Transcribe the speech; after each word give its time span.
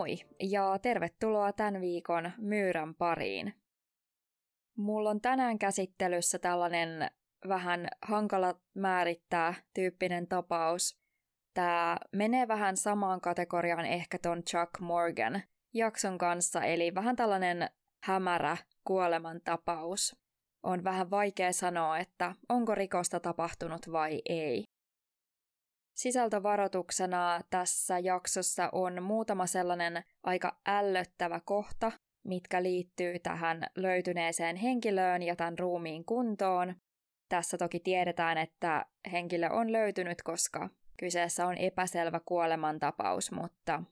Moi 0.00 0.18
ja 0.42 0.78
tervetuloa 0.82 1.52
tämän 1.52 1.80
viikon 1.80 2.32
myyrän 2.38 2.94
pariin. 2.94 3.54
Mulla 4.76 5.10
on 5.10 5.20
tänään 5.20 5.58
käsittelyssä 5.58 6.38
tällainen 6.38 7.10
vähän 7.48 7.88
hankala 8.02 8.54
määrittää 8.74 9.54
tyyppinen 9.74 10.28
tapaus. 10.28 10.98
Tämä 11.54 11.96
menee 12.12 12.48
vähän 12.48 12.76
samaan 12.76 13.20
kategoriaan 13.20 13.86
ehkä 13.86 14.18
ton 14.18 14.42
Chuck 14.44 14.80
Morgan 14.80 15.42
jakson 15.74 16.18
kanssa, 16.18 16.62
eli 16.64 16.94
vähän 16.94 17.16
tällainen 17.16 17.70
hämärä 18.04 18.56
kuolemantapaus. 18.84 20.16
On 20.62 20.84
vähän 20.84 21.10
vaikea 21.10 21.52
sanoa, 21.52 21.98
että 21.98 22.34
onko 22.48 22.74
rikosta 22.74 23.20
tapahtunut 23.20 23.92
vai 23.92 24.22
ei. 24.28 24.64
Sisältövaroituksena 26.00 27.40
tässä 27.50 27.98
jaksossa 27.98 28.68
on 28.72 29.02
muutama 29.02 29.46
sellainen 29.46 30.04
aika 30.22 30.56
ällöttävä 30.68 31.40
kohta, 31.44 31.92
mitkä 32.24 32.62
liittyy 32.62 33.18
tähän 33.18 33.66
löytyneeseen 33.76 34.56
henkilöön 34.56 35.22
ja 35.22 35.36
tämän 35.36 35.58
ruumiin 35.58 36.04
kuntoon. 36.04 36.74
Tässä 37.28 37.58
toki 37.58 37.80
tiedetään, 37.80 38.38
että 38.38 38.86
henkilö 39.12 39.50
on 39.50 39.72
löytynyt, 39.72 40.22
koska 40.22 40.68
kyseessä 40.96 41.46
on 41.46 41.56
epäselvä 41.56 42.20
kuolemantapaus, 42.24 43.32
mutta 43.32 43.82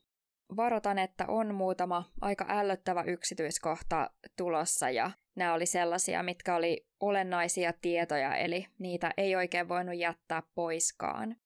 varotan, 0.56 0.98
että 0.98 1.24
on 1.26 1.54
muutama 1.54 2.04
aika 2.20 2.46
ällöttävä 2.48 3.02
yksityiskohta 3.02 4.10
tulossa 4.36 4.90
ja 4.90 5.10
nämä 5.36 5.54
oli 5.54 5.66
sellaisia, 5.66 6.22
mitkä 6.22 6.54
oli 6.54 6.86
olennaisia 7.00 7.72
tietoja, 7.80 8.36
eli 8.36 8.66
niitä 8.78 9.10
ei 9.16 9.36
oikein 9.36 9.68
voinut 9.68 9.96
jättää 9.96 10.42
poiskaan. 10.54 11.36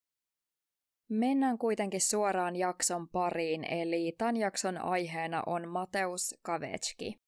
Mennään 1.13 1.59
kuitenkin 1.59 2.01
suoraan 2.01 2.57
jakson 2.57 3.09
pariin, 3.09 3.65
eli 3.65 4.15
tämän 4.19 4.37
jakson 4.37 4.79
aiheena 4.79 5.43
on 5.47 5.69
Mateus 5.69 6.35
Kavecki. 6.43 7.21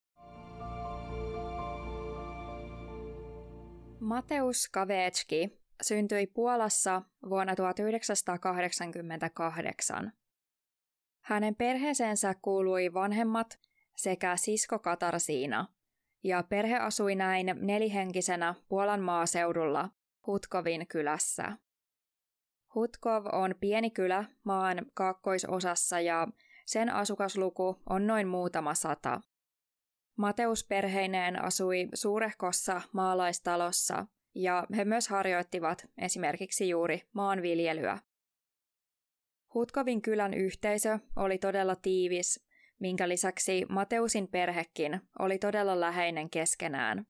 Mateus 4.01 4.69
Kavecki 4.69 5.59
syntyi 5.83 6.27
Puolassa 6.27 7.03
vuonna 7.29 7.57
1988. 7.57 10.13
Hänen 11.21 11.55
perheeseensä 11.55 12.35
kuului 12.43 12.95
vanhemmat 12.95 13.59
sekä 13.97 14.37
sisko 14.37 14.79
Katarsiina, 14.79 15.69
ja 16.23 16.43
perhe 16.43 16.77
asui 16.77 17.15
näin 17.15 17.55
nelihenkisenä 17.61 18.55
Puolan 18.69 19.01
maaseudulla 19.01 19.91
Hutkovin 20.27 20.87
kylässä. 20.87 21.64
Hutkov 22.75 23.27
on 23.33 23.55
pieni 23.61 23.91
kylä 23.91 24.25
maan 24.45 24.87
kaakkoisosassa 24.95 26.01
ja 26.01 26.29
sen 26.67 26.91
asukasluku 26.91 27.83
on 27.91 28.07
noin 28.07 28.29
muutama 28.29 28.75
sata. 28.75 29.21
Mateus 30.17 30.65
perheineen 30.65 31.43
asui 31.43 31.89
suurehkossa 31.95 32.83
maalaistalossa 32.93 34.07
ja 34.35 34.67
he 34.77 34.85
myös 34.85 35.09
harjoittivat 35.09 35.87
esimerkiksi 35.99 36.69
juuri 36.69 37.03
maanviljelyä. 37.13 37.99
Hutkovin 39.55 40.03
kylän 40.03 40.35
yhteisö 40.35 40.99
oli 41.17 41.39
todella 41.39 41.77
tiivis, 41.77 42.47
minkä 42.79 43.09
lisäksi 43.09 43.67
Mateusin 43.69 44.29
perhekin 44.29 45.01
oli 45.19 45.39
todella 45.39 45.81
läheinen 45.81 46.31
keskenään. 46.31 47.07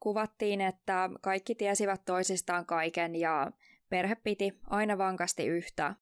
Kuvattiin, 0.00 0.60
että 0.60 1.10
kaikki 1.20 1.54
tiesivät 1.54 2.04
toisistaan 2.04 2.66
kaiken 2.66 3.16
ja 3.16 3.52
perhe 3.90 4.14
piti 4.14 4.52
aina 4.66 4.98
vankasti 4.98 5.46
yhtä. 5.46 5.94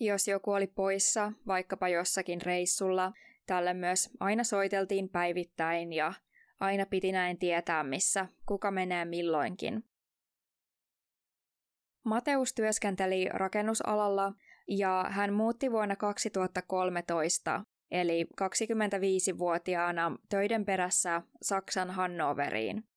Jos 0.00 0.28
joku 0.28 0.52
oli 0.52 0.66
poissa, 0.66 1.32
vaikkapa 1.46 1.88
jossakin 1.88 2.42
reissulla, 2.42 3.12
tälle 3.46 3.74
myös 3.74 4.10
aina 4.20 4.44
soiteltiin 4.44 5.08
päivittäin 5.08 5.92
ja 5.92 6.12
aina 6.60 6.86
piti 6.86 7.12
näin 7.12 7.38
tietää, 7.38 7.84
missä 7.84 8.26
kuka 8.46 8.70
menee 8.70 9.04
milloinkin. 9.04 9.84
Mateus 12.04 12.54
työskenteli 12.54 13.28
rakennusalalla 13.32 14.32
ja 14.68 15.06
hän 15.10 15.32
muutti 15.32 15.70
vuonna 15.70 15.96
2013, 15.96 17.64
eli 17.90 18.24
25-vuotiaana 18.24 20.16
töiden 20.28 20.64
perässä 20.64 21.22
Saksan 21.42 21.90
Hannoveriin. 21.90 22.89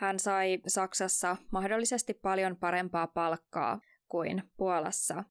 Hän 0.00 0.18
sai 0.18 0.58
Saksassa 0.66 1.36
mahdollisesti 1.50 2.14
paljon 2.14 2.56
parempaa 2.56 3.06
palkkaa 3.06 3.80
kuin 4.08 4.42
Puolassa. 4.56 5.24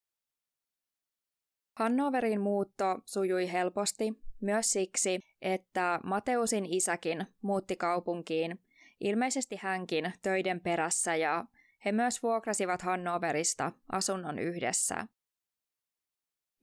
Hannoverin 1.78 2.40
muutto 2.40 2.84
sujui 3.06 3.52
helposti 3.52 4.12
myös 4.40 4.72
siksi, 4.72 5.20
että 5.42 6.00
Mateusin 6.04 6.66
isäkin 6.66 7.26
muutti 7.42 7.76
kaupunkiin, 7.76 8.64
ilmeisesti 9.00 9.56
hänkin 9.62 10.12
töiden 10.22 10.60
perässä 10.60 11.16
ja 11.16 11.44
he 11.84 11.92
myös 11.92 12.22
vuokrasivat 12.22 12.82
Hannoverista 12.82 13.72
asunnon 13.92 14.38
yhdessä. 14.38 15.06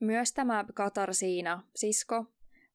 Myös 0.00 0.32
tämä 0.32 0.64
Katarsiina, 0.74 1.62
sisko, 1.76 2.24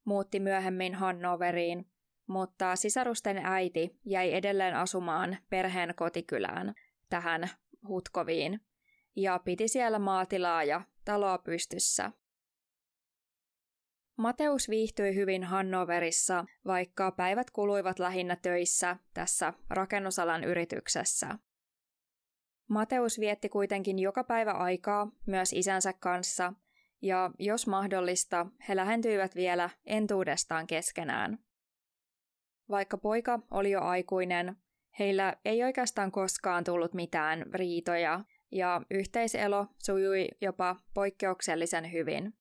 muutti 0.04 0.40
myöhemmin 0.40 0.94
Hannoveriin 0.94 1.93
mutta 2.26 2.76
sisarusten 2.76 3.40
äiti 3.44 3.98
jäi 4.04 4.32
edelleen 4.32 4.76
asumaan 4.76 5.36
perheen 5.50 5.94
kotikylään, 5.96 6.74
tähän 7.10 7.50
Hutkoviin, 7.88 8.60
ja 9.16 9.38
piti 9.38 9.68
siellä 9.68 9.98
maatilaa 9.98 10.64
ja 10.64 10.82
taloa 11.04 11.38
pystyssä. 11.38 12.12
Mateus 14.16 14.68
viihtyi 14.68 15.14
hyvin 15.14 15.44
Hannoverissa, 15.44 16.44
vaikka 16.66 17.10
päivät 17.10 17.50
kuluivat 17.50 17.98
lähinnä 17.98 18.36
töissä 18.36 18.96
tässä 19.14 19.52
rakennusalan 19.70 20.44
yrityksessä. 20.44 21.38
Mateus 22.68 23.20
vietti 23.20 23.48
kuitenkin 23.48 23.98
joka 23.98 24.24
päivä 24.24 24.52
aikaa 24.52 25.10
myös 25.26 25.52
isänsä 25.52 25.92
kanssa, 25.92 26.52
ja 27.02 27.30
jos 27.38 27.66
mahdollista, 27.66 28.46
he 28.68 28.76
lähentyivät 28.76 29.34
vielä 29.34 29.70
entuudestaan 29.86 30.66
keskenään. 30.66 31.38
Vaikka 32.70 32.98
poika 32.98 33.40
oli 33.50 33.70
jo 33.70 33.80
aikuinen, 33.80 34.56
heillä 34.98 35.36
ei 35.44 35.64
oikeastaan 35.64 36.12
koskaan 36.12 36.64
tullut 36.64 36.94
mitään 36.94 37.46
riitoja 37.54 38.24
ja 38.52 38.82
yhteiselo 38.90 39.66
sujui 39.78 40.28
jopa 40.40 40.76
poikkeuksellisen 40.94 41.92
hyvin. 41.92 42.34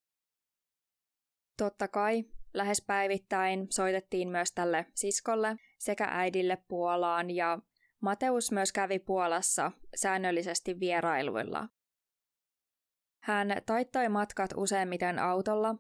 Totta 1.58 1.88
kai 1.88 2.24
lähes 2.54 2.82
päivittäin 2.82 3.68
soitettiin 3.70 4.30
myös 4.30 4.52
tälle 4.52 4.86
siskolle 4.96 5.56
sekä 5.78 6.08
äidille 6.12 6.58
Puolaan 6.68 7.32
ja 7.32 7.60
Mateus 8.02 8.52
myös 8.52 8.72
kävi 8.72 9.00
Puolassa 9.00 9.72
säännöllisesti 9.96 10.80
vierailuilla. 10.80 11.70
Hän 13.20 13.48
taittoi 13.66 14.10
matkat 14.10 14.52
useimmiten 14.56 15.20
autolla. 15.20 15.76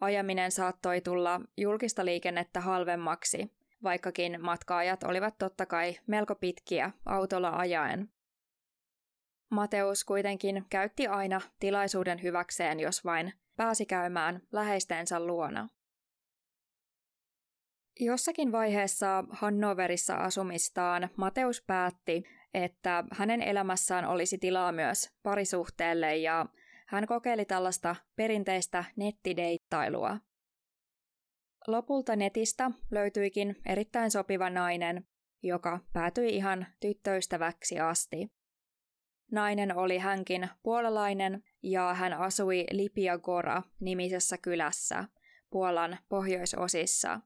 Ajaminen 0.00 0.50
saattoi 0.50 1.00
tulla 1.00 1.40
julkista 1.56 2.04
liikennettä 2.04 2.60
halvemmaksi, 2.60 3.59
vaikkakin 3.82 4.38
matkaajat 4.40 5.02
olivat 5.02 5.38
totta 5.38 5.66
kai 5.66 5.98
melko 6.06 6.34
pitkiä 6.34 6.90
autolla 7.06 7.50
ajaen. 7.50 8.08
Mateus 9.50 10.04
kuitenkin 10.04 10.64
käytti 10.70 11.06
aina 11.06 11.40
tilaisuuden 11.60 12.22
hyväkseen, 12.22 12.80
jos 12.80 13.04
vain 13.04 13.32
pääsi 13.56 13.86
käymään 13.86 14.42
läheistensä 14.52 15.20
luona. 15.20 15.68
Jossakin 18.00 18.52
vaiheessa 18.52 19.24
Hannoverissa 19.30 20.14
asumistaan 20.14 21.08
Mateus 21.16 21.62
päätti, 21.66 22.24
että 22.54 23.04
hänen 23.12 23.42
elämässään 23.42 24.04
olisi 24.04 24.38
tilaa 24.38 24.72
myös 24.72 25.10
parisuhteelle 25.22 26.16
ja 26.16 26.46
hän 26.86 27.06
kokeili 27.06 27.44
tällaista 27.44 27.96
perinteistä 28.16 28.84
nettideittailua. 28.96 30.18
Lopulta 31.66 32.16
netistä 32.16 32.70
löytyikin 32.90 33.56
erittäin 33.66 34.10
sopiva 34.10 34.50
nainen, 34.50 35.06
joka 35.42 35.80
päätyi 35.92 36.36
ihan 36.36 36.66
tyttöystäväksi 36.80 37.80
asti. 37.80 38.32
Nainen 39.32 39.76
oli 39.76 39.98
hänkin 39.98 40.48
puolalainen 40.62 41.42
ja 41.62 41.94
hän 41.94 42.12
asui 42.12 42.66
Lipiagora 42.70 43.62
nimisessä 43.80 44.38
kylässä 44.38 45.04
Puolan 45.50 45.98
pohjoisosissa. 46.08 47.20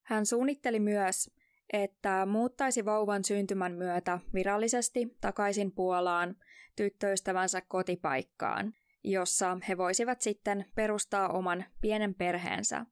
Hän 0.04 0.26
suunnitteli 0.26 0.80
myös, 0.80 1.32
että 1.74 2.26
muuttaisi 2.26 2.86
vauvan 2.86 3.24
syntymän 3.24 3.74
myötä 3.74 4.20
virallisesti 4.34 5.18
takaisin 5.22 5.72
Puolaan 5.72 6.36
tyttöystävänsä 6.76 7.62
kotipaikkaan, 7.62 8.74
jossa 9.04 9.58
he 9.70 9.78
voisivat 9.78 10.22
sitten 10.22 10.66
perustaa 10.76 11.30
oman 11.30 11.66
pienen 11.82 12.16
perheensä. 12.16 12.86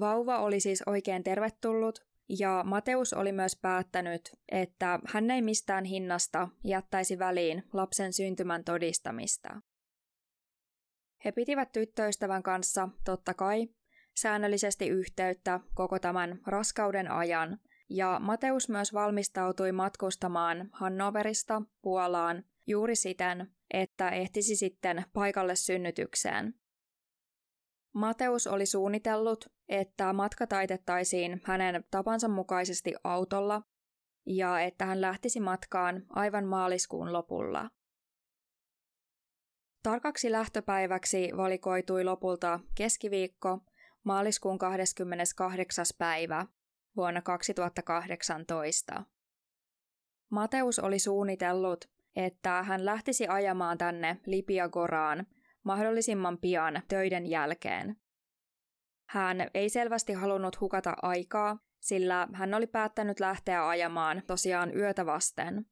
Vauva 0.00 0.38
oli 0.38 0.60
siis 0.60 0.82
oikein 0.86 1.24
tervetullut, 1.24 2.06
ja 2.28 2.64
Mateus 2.66 3.12
oli 3.12 3.32
myös 3.32 3.56
päättänyt, 3.62 4.36
että 4.52 5.00
hän 5.06 5.30
ei 5.30 5.42
mistään 5.42 5.84
hinnasta 5.84 6.48
jättäisi 6.64 7.18
väliin 7.18 7.64
lapsen 7.72 8.12
syntymän 8.12 8.64
todistamista. 8.64 9.60
He 11.24 11.32
pitivät 11.32 11.72
tyttöystävän 11.72 12.42
kanssa, 12.42 12.88
totta 13.04 13.34
kai, 13.34 13.68
säännöllisesti 14.16 14.88
yhteyttä 14.88 15.60
koko 15.74 15.98
tämän 15.98 16.40
raskauden 16.46 17.10
ajan, 17.10 17.58
ja 17.90 18.18
Mateus 18.22 18.68
myös 18.68 18.94
valmistautui 18.94 19.72
matkustamaan 19.72 20.68
Hannoverista 20.72 21.62
Puolaan 21.82 22.44
juuri 22.66 22.96
siten, 22.96 23.56
että 23.70 24.08
ehtisi 24.08 24.56
sitten 24.56 25.04
paikalle 25.12 25.56
synnytykseen. 25.56 26.54
Mateus 27.94 28.46
oli 28.46 28.66
suunnitellut, 28.66 29.52
että 29.68 30.12
matka 30.12 30.46
taitettaisiin 30.46 31.40
hänen 31.44 31.84
tapansa 31.90 32.28
mukaisesti 32.28 32.94
autolla 33.04 33.62
ja 34.26 34.60
että 34.60 34.86
hän 34.86 35.00
lähtisi 35.00 35.40
matkaan 35.40 36.02
aivan 36.08 36.44
maaliskuun 36.44 37.12
lopulla. 37.12 37.70
Tarkaksi 39.82 40.32
lähtöpäiväksi 40.32 41.30
valikoitui 41.36 42.04
lopulta 42.04 42.60
keskiviikko, 42.74 43.60
maaliskuun 44.06 44.58
28. 44.58 45.84
päivä 45.98 46.46
vuonna 46.96 47.22
2018. 47.22 49.04
Mateus 50.30 50.78
oli 50.78 50.98
suunnitellut, 50.98 51.84
että 52.16 52.62
hän 52.62 52.84
lähtisi 52.84 53.28
ajamaan 53.28 53.78
tänne 53.78 54.20
Lipiagoraan 54.26 55.26
mahdollisimman 55.64 56.38
pian 56.38 56.82
töiden 56.88 57.26
jälkeen. 57.26 57.96
Hän 59.08 59.50
ei 59.54 59.68
selvästi 59.68 60.12
halunnut 60.12 60.60
hukata 60.60 60.96
aikaa, 61.02 61.58
sillä 61.80 62.28
hän 62.32 62.54
oli 62.54 62.66
päättänyt 62.66 63.20
lähteä 63.20 63.68
ajamaan 63.68 64.22
tosiaan 64.26 64.76
yötä 64.76 65.06
vasten. 65.06 65.66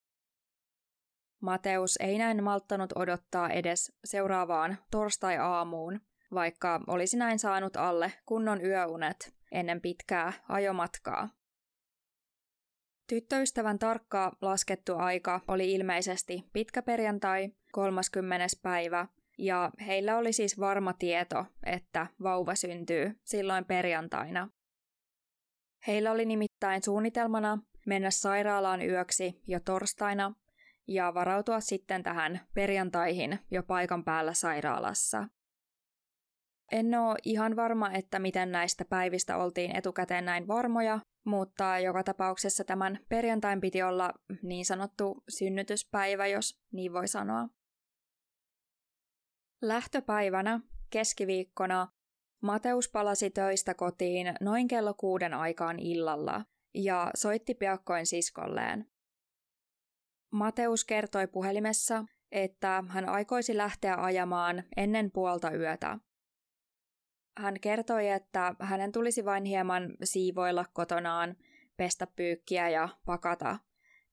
Mateus 1.42 1.96
ei 2.00 2.18
näin 2.18 2.44
malttanut 2.44 2.92
odottaa 2.96 3.50
edes 3.50 3.92
seuraavaan 4.04 4.78
torstai-aamuun, 4.90 6.00
vaikka 6.34 6.80
olisi 6.86 7.16
näin 7.16 7.38
saanut 7.38 7.76
alle 7.76 8.12
kunnon 8.26 8.64
yöunet 8.64 9.34
ennen 9.52 9.80
pitkää 9.80 10.32
ajomatkaa. 10.48 11.28
Tyttöystävän 13.08 13.78
tarkka 13.78 14.36
laskettu 14.40 14.96
aika 14.96 15.40
oli 15.48 15.72
ilmeisesti 15.72 16.44
pitkä 16.52 16.82
perjantai, 16.82 17.50
30. 17.72 18.46
päivä, 18.62 19.06
ja 19.38 19.70
heillä 19.86 20.16
oli 20.16 20.32
siis 20.32 20.60
varma 20.60 20.92
tieto, 20.92 21.46
että 21.66 22.06
vauva 22.22 22.54
syntyy 22.54 23.20
silloin 23.24 23.64
perjantaina. 23.64 24.48
Heillä 25.86 26.12
oli 26.12 26.24
nimittäin 26.24 26.82
suunnitelmana 26.84 27.58
mennä 27.86 28.10
sairaalaan 28.10 28.82
yöksi 28.82 29.42
jo 29.46 29.60
torstaina 29.60 30.34
ja 30.88 31.14
varautua 31.14 31.60
sitten 31.60 32.02
tähän 32.02 32.40
perjantaihin 32.54 33.38
jo 33.50 33.62
paikan 33.62 34.04
päällä 34.04 34.34
sairaalassa. 34.34 35.28
En 36.72 36.94
ole 36.94 37.16
ihan 37.24 37.56
varma, 37.56 37.90
että 37.90 38.18
miten 38.18 38.52
näistä 38.52 38.84
päivistä 38.84 39.36
oltiin 39.36 39.76
etukäteen 39.76 40.24
näin 40.24 40.48
varmoja, 40.48 41.00
mutta 41.26 41.78
joka 41.78 42.04
tapauksessa 42.04 42.64
tämän 42.64 42.98
perjantain 43.08 43.60
piti 43.60 43.82
olla 43.82 44.12
niin 44.42 44.64
sanottu 44.64 45.24
synnytyspäivä, 45.28 46.26
jos 46.26 46.60
niin 46.72 46.92
voi 46.92 47.08
sanoa. 47.08 47.48
Lähtöpäivänä, 49.62 50.60
keskiviikkona, 50.90 51.88
Mateus 52.42 52.88
palasi 52.88 53.30
töistä 53.30 53.74
kotiin 53.74 54.34
noin 54.40 54.68
kello 54.68 54.94
kuuden 54.94 55.34
aikaan 55.34 55.78
illalla 55.78 56.44
ja 56.74 57.10
soitti 57.16 57.54
piakkoin 57.54 58.06
siskolleen. 58.06 58.86
Mateus 60.32 60.84
kertoi 60.84 61.26
puhelimessa, 61.26 62.04
että 62.32 62.84
hän 62.88 63.08
aikoisi 63.08 63.56
lähteä 63.56 63.96
ajamaan 63.96 64.64
ennen 64.76 65.10
puolta 65.10 65.50
yötä. 65.50 65.98
Hän 67.36 67.60
kertoi, 67.60 68.08
että 68.08 68.54
hänen 68.60 68.92
tulisi 68.92 69.24
vain 69.24 69.44
hieman 69.44 69.96
siivoilla 70.04 70.64
kotonaan, 70.72 71.36
pestä 71.76 72.06
pyykkiä 72.06 72.68
ja 72.68 72.88
pakata, 73.06 73.58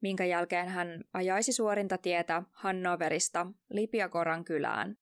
minkä 0.02 0.26
jälkeen 0.26 0.68
hän 0.70 1.04
ajaisi 1.14 1.54
suorinta 1.54 1.98
tietä 1.98 2.44
Hannoverista 2.52 3.48
Lipiakoran 3.70 4.44
kylään. 4.44 4.98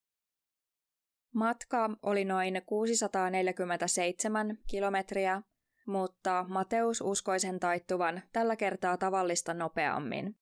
Matka 1.34 1.90
oli 2.02 2.24
noin 2.24 2.62
647 2.66 4.58
kilometriä, 4.66 5.42
mutta 5.86 6.44
Mateus 6.48 7.00
uskoi 7.00 7.40
sen 7.40 7.60
taittuvan 7.60 8.22
tällä 8.32 8.56
kertaa 8.56 8.96
tavallista 8.96 9.54
nopeammin. 9.54 10.36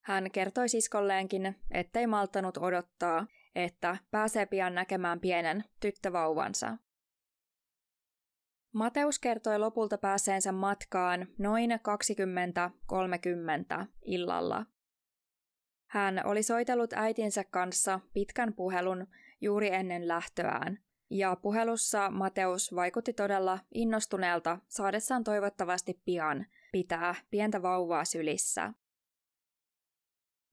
Hän 0.00 0.30
kertoi 0.30 0.68
siskolleenkin, 0.68 1.56
ettei 1.70 2.06
malttanut 2.06 2.56
odottaa, 2.56 3.26
että 3.54 3.96
pääsee 4.10 4.46
pian 4.46 4.74
näkemään 4.74 5.20
pienen 5.20 5.64
tyttövauvansa. 5.80 6.76
Mateus 8.72 9.18
kertoi 9.18 9.58
lopulta 9.58 9.98
pääseensä 9.98 10.52
matkaan 10.52 11.26
noin 11.38 11.72
20.30 11.72 11.78
illalla. 14.04 14.66
Hän 15.86 16.22
oli 16.24 16.42
soitellut 16.42 16.92
äitinsä 16.92 17.44
kanssa 17.44 18.00
pitkän 18.14 18.54
puhelun 18.54 19.06
juuri 19.40 19.74
ennen 19.74 20.08
lähtöään, 20.08 20.78
ja 21.10 21.36
puhelussa 21.36 22.10
Mateus 22.10 22.74
vaikutti 22.74 23.12
todella 23.12 23.58
innostuneelta 23.74 24.58
saadessaan 24.68 25.24
toivottavasti 25.24 26.00
pian 26.04 26.46
pitää 26.72 27.14
pientä 27.30 27.62
vauvaa 27.62 28.04
sylissä. 28.04 28.72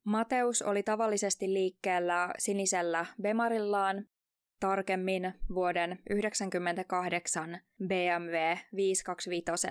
Mateus 0.10 0.62
oli 0.62 0.84
tavallisesti 0.84 1.54
liikkeellä 1.54 2.34
sinisellä 2.38 3.06
Bemarillaan, 3.22 4.06
tarkemmin 4.60 5.34
vuoden 5.54 5.90
1998 5.90 7.60
BMW 7.88 8.36
525, 8.76 9.68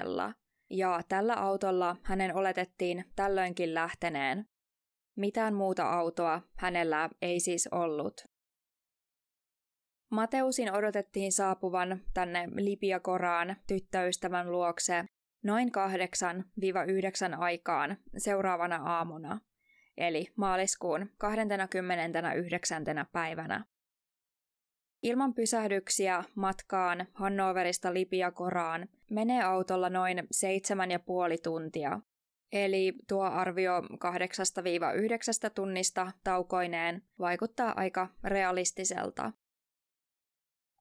ja 0.70 1.00
tällä 1.08 1.34
autolla 1.34 1.96
hänen 2.02 2.34
oletettiin 2.36 3.04
tällöinkin 3.16 3.74
lähteneen. 3.74 4.46
Mitään 5.16 5.54
muuta 5.54 5.90
autoa 5.90 6.42
hänellä 6.56 7.10
ei 7.22 7.40
siis 7.40 7.68
ollut. 7.72 8.24
Mateusin 10.10 10.72
odotettiin 10.72 11.32
saapuvan 11.32 12.00
tänne 12.14 12.48
Lipiakoraan 12.54 13.56
tyttöystävän 13.66 14.52
luokse 14.52 15.04
noin 15.44 15.68
8-9 17.34 17.38
aikaan 17.38 17.96
seuraavana 18.16 18.76
aamuna, 18.76 19.40
eli 19.98 20.26
maaliskuun 20.36 21.10
29. 21.18 22.84
päivänä. 23.12 23.64
Ilman 25.02 25.34
pysähdyksiä 25.34 26.24
matkaan 26.34 27.06
Hannoverista 27.12 27.94
Lipiakoraan 27.94 28.88
menee 29.10 29.42
autolla 29.42 29.90
noin 29.90 30.18
7,5 30.18 30.24
tuntia, 31.42 32.00
Eli 32.52 32.94
tuo 33.08 33.24
arvio 33.24 33.80
8-9 33.80 33.84
tunnista 35.54 36.12
taukoineen 36.24 37.02
vaikuttaa 37.18 37.72
aika 37.76 38.08
realistiselta. 38.24 39.32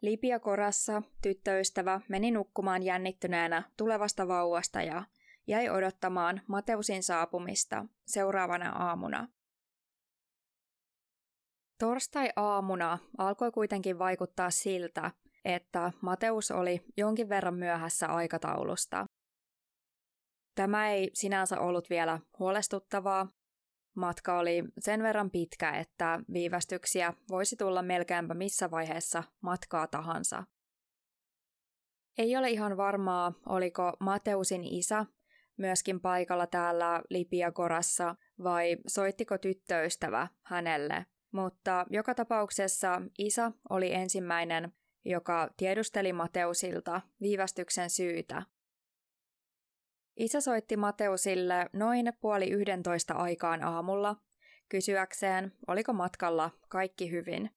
Lipiakorassa 0.02 1.02
tyttöystävä 1.22 2.02
meni 2.08 2.32
nukkumaan 2.32 2.84
jännittyneenä 2.84 3.64
tulevasta 3.78 4.28
vauvasta 4.28 4.82
ja 4.82 5.04
jäi 5.48 5.70
odottamaan 5.70 6.42
Mateusin 6.48 7.04
saapumista 7.04 7.86
seuraavana 8.08 8.70
aamuna. 8.70 9.28
Torstai-aamuna 11.80 12.98
alkoi 13.18 13.52
kuitenkin 13.52 14.00
vaikuttaa 14.00 14.50
siltä, 14.50 15.12
että 15.46 15.92
Mateus 16.02 16.52
oli 16.52 16.82
jonkin 16.98 17.30
verran 17.30 17.54
myöhässä 17.54 18.08
aikataulusta. 18.08 19.06
Tämä 20.56 20.90
ei 20.90 21.12
sinänsä 21.14 21.60
ollut 21.60 21.90
vielä 21.90 22.20
huolestuttavaa. 22.40 23.28
Matka 23.96 24.40
oli 24.40 24.64
sen 24.80 25.04
verran 25.04 25.32
pitkä, 25.32 25.72
että 25.72 26.20
viivästyksiä 26.34 27.14
voisi 27.30 27.56
tulla 27.56 27.82
melkeinpä 27.82 28.34
missä 28.34 28.72
vaiheessa 28.72 29.24
matkaa 29.42 29.88
tahansa. 29.88 30.44
Ei 32.18 32.38
ole 32.38 32.50
ihan 32.50 32.78
varmaa, 32.78 33.34
oliko 33.46 33.94
Mateusin 34.00 34.64
isä 34.64 35.06
myöskin 35.58 36.00
paikalla 36.00 36.48
täällä 36.48 37.02
Lipiakorassa 37.10 38.16
vai 38.44 38.78
soittiko 38.88 39.38
tyttöystävä 39.38 40.28
hänelle. 40.44 41.06
Mutta 41.32 41.86
joka 41.90 42.16
tapauksessa 42.16 43.02
isä 43.18 43.52
oli 43.70 43.94
ensimmäinen, 43.94 44.72
joka 45.06 45.50
tiedusteli 45.58 46.14
Mateusilta 46.14 47.02
viivästyksen 47.22 47.90
syytä. 47.90 48.44
Isä 50.18 50.42
soitti 50.42 50.78
Mateusille 50.78 51.70
noin 51.74 52.14
puoli 52.22 52.50
yhdentoista 52.50 53.14
aikaan 53.14 53.64
aamulla 53.64 54.16
kysyäkseen, 54.70 55.52
oliko 55.68 55.94
matkalla 55.94 56.52
kaikki 56.70 57.12
hyvin. 57.12 57.50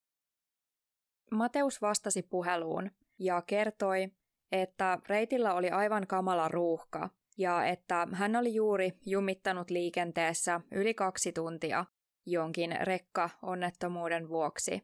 Mateus 1.31 1.83
vastasi 1.83 2.23
puheluun 2.23 2.91
ja 3.19 3.43
kertoi, 3.43 4.09
että 4.53 4.99
reitillä 5.09 5.55
oli 5.55 5.71
aivan 5.71 6.07
kamala 6.07 6.49
ruuhka 6.49 7.11
ja 7.41 7.67
että 7.67 8.09
hän 8.13 8.37
oli 8.37 8.55
juuri 8.55 8.93
jumittanut 9.07 9.71
liikenteessä 9.71 10.61
yli 10.71 10.95
kaksi 10.95 11.33
tuntia 11.33 11.85
jonkin 12.27 12.77
rekka-onnettomuuden 12.83 14.29
vuoksi. 14.29 14.83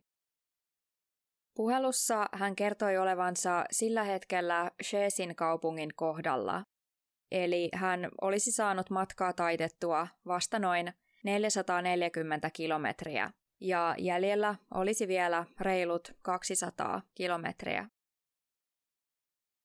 Puhelussa 1.54 2.28
hän 2.32 2.56
kertoi 2.56 2.98
olevansa 2.98 3.64
sillä 3.70 4.04
hetkellä 4.04 4.70
Shesin 4.82 5.36
kaupungin 5.36 5.90
kohdalla, 5.96 6.64
eli 7.30 7.68
hän 7.74 8.08
olisi 8.20 8.52
saanut 8.52 8.90
matkaa 8.90 9.32
taitettua 9.32 10.08
vasta 10.26 10.58
noin 10.58 10.92
440 11.24 12.50
kilometriä, 12.50 13.30
ja 13.60 13.94
jäljellä 13.98 14.54
olisi 14.74 15.08
vielä 15.08 15.44
reilut 15.60 16.12
200 16.22 17.02
kilometriä. 17.14 17.88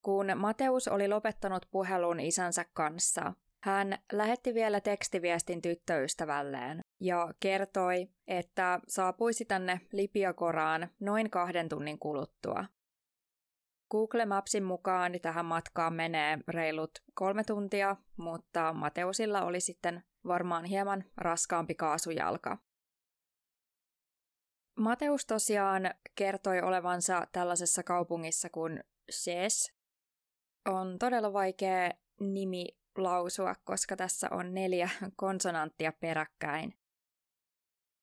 Kun 0.02 0.28
Mateus 0.36 0.88
oli 0.88 1.08
lopettanut 1.08 1.66
puhelun 1.72 2.20
isänsä 2.20 2.66
kanssa, 2.74 3.34
hän 3.64 3.98
lähetti 4.12 4.54
vielä 4.54 4.82
tekstiviestin 4.82 5.62
tyttöystävälleen 5.62 6.82
ja 7.00 7.34
kertoi, 7.40 8.10
että 8.28 8.80
saapuisi 8.88 9.46
tänne 9.46 9.82
Lipiakoraan 9.92 10.90
noin 11.00 11.30
kahden 11.30 11.70
tunnin 11.70 12.00
kuluttua. 12.00 12.66
Google 13.92 14.26
Mapsin 14.26 14.64
mukaan 14.64 15.12
tähän 15.22 15.46
matkaan 15.46 15.94
menee 15.94 16.40
reilut 16.48 16.92
kolme 17.14 17.44
tuntia, 17.44 17.96
mutta 18.18 18.74
Mateusilla 18.74 19.42
oli 19.42 19.60
sitten 19.60 20.04
varmaan 20.28 20.66
hieman 20.66 21.04
raskaampi 21.18 21.76
kaasujalka. 21.76 22.58
Mateus 24.78 25.26
tosiaan 25.26 25.94
kertoi 26.16 26.62
olevansa 26.62 27.28
tällaisessa 27.32 27.84
kaupungissa 27.84 28.50
kuin 28.50 28.84
Ses. 29.12 29.81
On 30.66 31.00
todella 31.00 31.34
vaikea 31.34 31.92
nimi 32.20 32.66
lausua, 32.98 33.56
koska 33.64 33.96
tässä 33.96 34.28
on 34.32 34.54
neljä 34.54 34.90
konsonanttia 35.16 35.92
peräkkäin. 36.00 36.74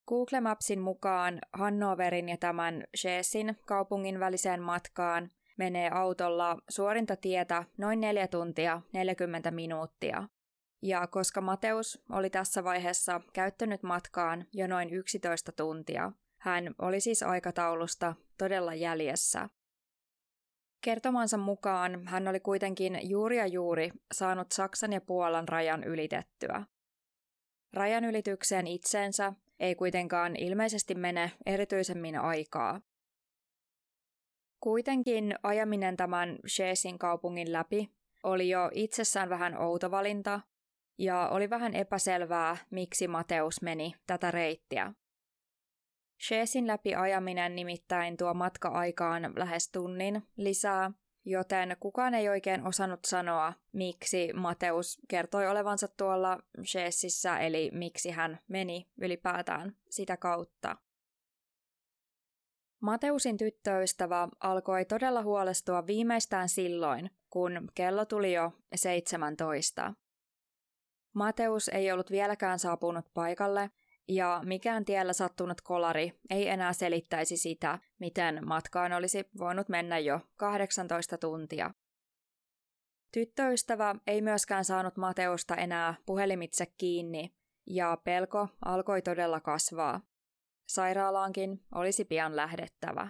Google 0.07 0.41
Mapsin 0.41 0.79
mukaan 0.79 1.39
Hannoverin 1.53 2.29
ja 2.29 2.37
tämän 2.37 2.83
Schesin 2.97 3.57
kaupungin 3.65 4.19
väliseen 4.19 4.61
matkaan 4.61 5.31
menee 5.57 5.89
autolla 5.89 6.57
suorinta 6.69 7.15
tietä 7.15 7.63
noin 7.77 7.99
4 8.01 8.27
tuntia 8.27 8.81
40 8.93 9.51
minuuttia. 9.51 10.27
Ja 10.81 11.07
koska 11.07 11.41
Mateus 11.41 12.03
oli 12.11 12.29
tässä 12.29 12.63
vaiheessa 12.63 13.21
käyttänyt 13.33 13.83
matkaan 13.83 14.45
jo 14.53 14.67
noin 14.67 14.89
11 14.89 15.51
tuntia, 15.51 16.11
hän 16.37 16.75
oli 16.81 16.99
siis 16.99 17.23
aikataulusta 17.23 18.15
todella 18.37 18.75
jäljessä. 18.75 19.49
Kertomansa 20.81 21.37
mukaan 21.37 22.07
hän 22.07 22.27
oli 22.27 22.39
kuitenkin 22.39 22.99
juuri 23.09 23.37
ja 23.37 23.47
juuri 23.47 23.91
saanut 24.13 24.51
Saksan 24.51 24.93
ja 24.93 25.01
Puolan 25.01 25.47
rajan 25.47 25.83
ylitettyä. 25.83 26.65
Rajan 27.73 28.05
ylitykseen 28.05 28.67
itseensä 28.67 29.33
ei 29.59 29.75
kuitenkaan 29.75 30.35
ilmeisesti 30.35 30.95
mene 30.95 31.31
erityisemmin 31.45 32.19
aikaa. 32.19 32.81
Kuitenkin 34.59 35.35
ajaminen 35.43 35.97
tämän 35.97 36.37
Shesin 36.47 36.99
kaupungin 36.99 37.53
läpi 37.53 37.89
oli 38.23 38.49
jo 38.49 38.69
itsessään 38.73 39.29
vähän 39.29 39.57
outo 39.57 39.91
valinta, 39.91 40.41
ja 40.97 41.29
oli 41.29 41.49
vähän 41.49 41.75
epäselvää, 41.75 42.57
miksi 42.69 43.07
Mateus 43.07 43.61
meni 43.61 43.95
tätä 44.07 44.31
reittiä. 44.31 44.93
Shesin 46.27 46.67
läpi 46.67 46.95
ajaminen 46.95 47.55
nimittäin 47.55 48.17
tuo 48.17 48.33
matka-aikaan 48.33 49.33
lähes 49.35 49.71
tunnin 49.71 50.27
lisää, 50.37 50.91
joten 51.25 51.77
kukaan 51.79 52.13
ei 52.13 52.29
oikein 52.29 52.67
osannut 52.67 53.05
sanoa, 53.05 53.53
miksi 53.71 54.33
Mateus 54.33 55.01
kertoi 55.07 55.47
olevansa 55.47 55.87
tuolla 55.87 56.39
Shesissä, 56.65 57.37
eli 57.37 57.71
miksi 57.73 58.11
hän 58.11 58.39
meni 58.47 58.89
ylipäätään 59.01 59.75
sitä 59.89 60.17
kautta. 60.17 60.77
Mateusin 62.79 63.37
tyttöystävä 63.37 64.27
alkoi 64.39 64.85
todella 64.85 65.23
huolestua 65.23 65.87
viimeistään 65.87 66.49
silloin, 66.49 67.11
kun 67.29 67.67
kello 67.75 68.05
tuli 68.05 68.33
jo 68.33 68.51
17. 68.75 69.93
Mateus 71.13 71.67
ei 71.67 71.91
ollut 71.91 72.11
vieläkään 72.11 72.59
saapunut 72.59 73.05
paikalle, 73.13 73.71
ja 74.09 74.41
mikään 74.45 74.85
tiellä 74.85 75.13
sattunut 75.13 75.61
kolari 75.61 76.19
ei 76.29 76.47
enää 76.49 76.73
selittäisi 76.73 77.37
sitä, 77.37 77.79
miten 77.99 78.47
matkaan 78.47 78.93
olisi 78.93 79.29
voinut 79.39 79.69
mennä 79.69 79.99
jo 79.99 80.19
18 80.37 81.17
tuntia. 81.17 81.71
Tyttöystävä 83.13 83.95
ei 84.07 84.21
myöskään 84.21 84.65
saanut 84.65 84.97
Mateusta 84.97 85.55
enää 85.55 85.95
puhelimitse 86.05 86.65
kiinni, 86.77 87.33
ja 87.67 87.97
pelko 88.03 88.47
alkoi 88.65 89.01
todella 89.01 89.39
kasvaa. 89.39 90.01
Sairaalaankin 90.67 91.63
olisi 91.75 92.05
pian 92.05 92.35
lähdettävä. 92.35 93.07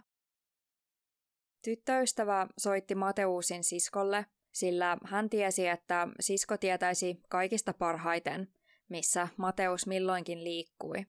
Tyttöystävä 1.63 2.47
soitti 2.57 2.95
Mateusin 2.95 3.63
siskolle, 3.63 4.25
sillä 4.51 4.97
hän 5.05 5.29
tiesi, 5.29 5.67
että 5.67 6.07
sisko 6.19 6.57
tietäisi 6.57 7.19
kaikista 7.29 7.73
parhaiten, 7.73 8.47
missä 8.89 9.27
Mateus 9.37 9.87
milloinkin 9.87 10.43
liikkui. 10.43 11.05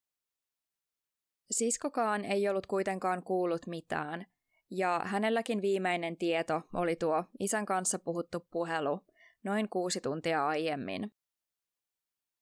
Siskokaan 1.50 2.25
ei 2.25 2.49
ollut 2.49 2.66
kuitenkaan 2.66 3.22
kuullut 3.22 3.66
mitään, 3.66 4.26
ja 4.70 5.00
hänelläkin 5.04 5.62
viimeinen 5.62 6.16
tieto 6.16 6.62
oli 6.75 6.96
tuo 6.96 7.25
isän 7.40 7.66
kanssa 7.66 7.99
puhuttu 7.99 8.46
puhelu 8.50 9.00
noin 9.42 9.68
kuusi 9.68 10.00
tuntia 10.00 10.46
aiemmin. 10.46 11.12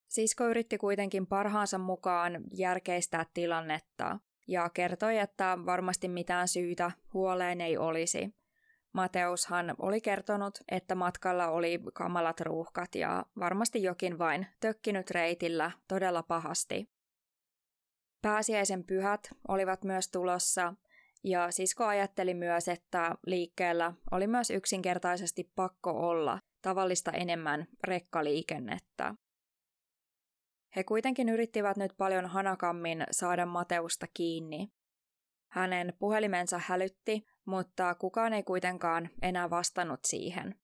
Sisko 0.09 0.49
yritti 0.49 0.79
kuitenkin 0.79 1.27
parhaansa 1.27 1.79
mukaan 1.79 2.45
järkeistää 2.53 3.27
tilannetta 3.35 4.19
ja 4.49 4.71
kertoi, 4.71 5.19
että 5.19 5.59
varmasti 5.67 6.09
mitään 6.09 6.49
syytä 6.49 6.91
huoleen 7.15 7.61
ei 7.61 7.77
olisi, 7.77 8.35
Mateushan 8.99 9.75
oli 9.79 10.01
kertonut, 10.01 10.59
että 10.71 10.95
matkalla 10.95 11.49
oli 11.49 11.81
kamalat 11.95 12.41
ruuhkat 12.41 12.95
ja 12.95 13.27
varmasti 13.39 13.83
jokin 13.83 14.19
vain 14.19 14.47
tökkinyt 14.61 15.11
reitillä 15.11 15.71
todella 15.89 16.23
pahasti. 16.23 16.91
Pääsiäisen 18.23 18.85
pyhät 18.85 19.21
olivat 19.49 19.85
myös 19.85 20.11
tulossa 20.11 20.75
ja 21.25 21.51
sisko 21.51 21.85
ajatteli 21.85 22.35
myös, 22.35 22.69
että 22.69 23.15
liikkeellä 23.27 23.93
oli 24.11 24.27
myös 24.27 24.51
yksinkertaisesti 24.51 25.53
pakko 25.55 25.91
olla 25.91 26.39
tavallista 26.63 27.13
enemmän 27.13 27.67
rekkaliikennettä. 27.85 29.15
He 30.77 30.85
kuitenkin 30.85 31.29
yrittivät 31.29 31.77
nyt 31.77 31.93
paljon 31.97 32.27
hanakammin 32.27 33.05
saada 33.11 33.47
Mateusta 33.47 34.07
kiinni. 34.15 34.69
Hänen 35.49 35.93
puhelimensa 35.99 36.61
hälytti 36.67 37.27
mutta 37.49 37.95
kukaan 37.95 38.33
ei 38.33 38.43
kuitenkaan 38.43 39.09
enää 39.23 39.51
vastannut 39.51 40.01
siihen. 40.05 40.55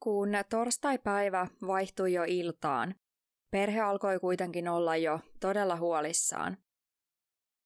Kun 0.00 0.28
torstai-päivä 0.50 1.46
vaihtui 1.66 2.12
jo 2.12 2.24
iltaan, 2.26 2.94
perhe 3.50 3.80
alkoi 3.80 4.20
kuitenkin 4.20 4.68
olla 4.68 4.96
jo 4.96 5.20
todella 5.40 5.76
huolissaan. 5.76 6.56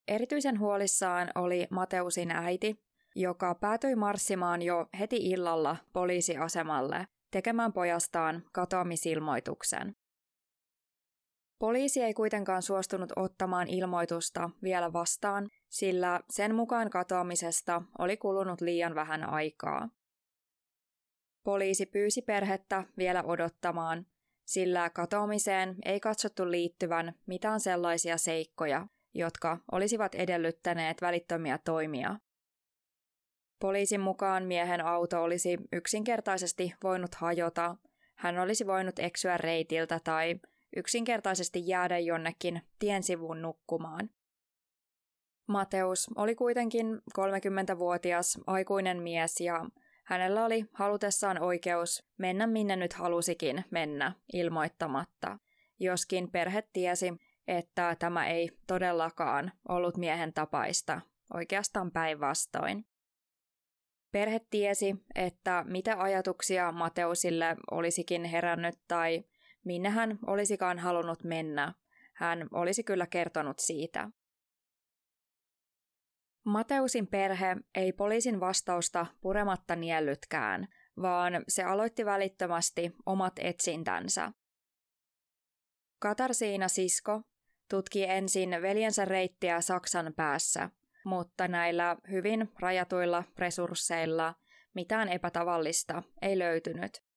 Erityisen 0.09 0.61
huolissaan 0.61 1.31
oli 1.35 1.67
Mateusin 1.71 2.31
äiti, 2.31 2.85
joka 3.17 3.55
päätyi 3.55 3.95
marssimaan 3.95 4.63
jo 4.63 4.87
heti 4.99 5.17
illalla 5.17 5.77
poliisiasemalle 5.93 7.07
tekemään 7.31 7.73
pojastaan 7.73 8.43
katoamisilmoituksen. 8.53 9.97
Poliisi 11.59 12.03
ei 12.03 12.15
kuitenkaan 12.15 12.63
suostunut 12.63 13.13
ottamaan 13.17 13.69
ilmoitusta 13.69 14.51
vielä 14.63 14.93
vastaan, 14.93 15.49
sillä 15.69 16.21
sen 16.31 16.55
mukaan 16.55 16.91
katoamisesta 16.91 17.83
oli 17.99 18.17
kulunut 18.17 18.61
liian 18.61 18.95
vähän 18.95 19.29
aikaa. 19.29 19.89
Poliisi 21.45 21.87
pyysi 21.87 22.23
perhettä 22.23 22.85
vielä 22.99 23.23
odottamaan, 23.23 24.07
sillä 24.47 24.91
katoamiseen 24.91 25.77
ei 25.85 26.01
katsottu 26.01 26.51
liittyvän 26.51 27.15
mitään 27.27 27.61
sellaisia 27.61 28.19
seikkoja, 28.19 28.87
jotka 29.15 29.59
olisivat 29.73 30.15
edellyttäneet 30.15 31.03
välittömiä 31.03 31.59
toimia. 31.65 32.17
Poliisin 33.61 34.01
mukaan 34.01 34.45
miehen 34.45 34.81
auto 34.81 35.23
olisi 35.23 35.59
yksinkertaisesti 35.73 36.75
voinut 36.83 37.15
hajota, 37.15 37.77
hän 38.15 38.39
olisi 38.39 38.67
voinut 38.67 38.99
eksyä 38.99 39.37
reitiltä 39.37 40.01
tai 40.05 40.41
yksinkertaisesti 40.77 41.63
jäädä 41.67 41.99
jonnekin 41.99 42.63
tien 42.79 43.03
sivuun 43.03 43.43
nukkumaan. 43.43 44.11
Mateus 45.47 46.07
oli 46.17 46.35
kuitenkin 46.35 47.03
30-vuotias 47.19 48.39
aikuinen 48.47 49.03
mies 49.03 49.41
ja 49.41 49.65
hänellä 50.05 50.45
oli 50.45 50.65
halutessaan 50.73 51.39
oikeus 51.43 52.05
mennä 52.19 52.47
minne 52.47 52.77
nyt 52.77 52.93
halusikin 52.93 53.65
mennä 53.71 54.13
ilmoittamatta, 54.33 55.39
joskin 55.81 56.31
perhe 56.31 56.63
tiesi, 56.73 57.13
että 57.49 57.97
tämä 57.99 58.27
ei 58.27 58.51
todellakaan 58.67 59.53
ollut 59.69 59.97
miehen 59.97 60.33
tapaista, 60.33 61.01
oikeastaan 61.35 61.91
päinvastoin. 61.93 62.87
Perhe 64.13 64.41
tiesi, 64.51 64.97
että 65.15 65.65
mitä 65.67 66.03
ajatuksia 66.03 66.73
Mateusille 66.73 67.57
olisikin 67.71 68.25
herännyt 68.25 68.75
tai 68.89 69.25
minne 69.69 69.89
hän 69.89 70.19
olisikaan 70.27 70.79
halunnut 70.79 71.25
mennä. 71.25 71.75
Hän 72.15 72.49
olisi 72.53 72.85
kyllä 72.85 73.07
kertonut 73.07 73.59
siitä. 73.59 74.11
Mateusin 76.45 77.07
perhe 77.07 77.57
ei 77.75 77.93
poliisin 77.93 78.41
vastausta 78.41 79.07
purematta 79.21 79.77
niellytkään, 79.77 80.69
vaan 81.03 81.33
se 81.49 81.65
aloitti 81.65 82.05
välittömästi 82.05 82.93
omat 83.07 83.33
etsintänsä. 83.39 84.33
Katarsiina 85.99 86.69
sisko 86.69 87.23
tutki 87.71 88.05
ensin 88.05 88.51
veljensä 88.51 89.05
reittiä 89.05 89.61
Saksan 89.61 90.13
päässä, 90.17 90.71
mutta 91.05 91.49
näillä 91.49 91.97
hyvin 92.11 92.53
rajatuilla 92.61 93.25
resursseilla 93.39 94.35
mitään 94.75 95.09
epätavallista 95.09 96.03
ei 96.23 96.39
löytynyt. 96.39 97.08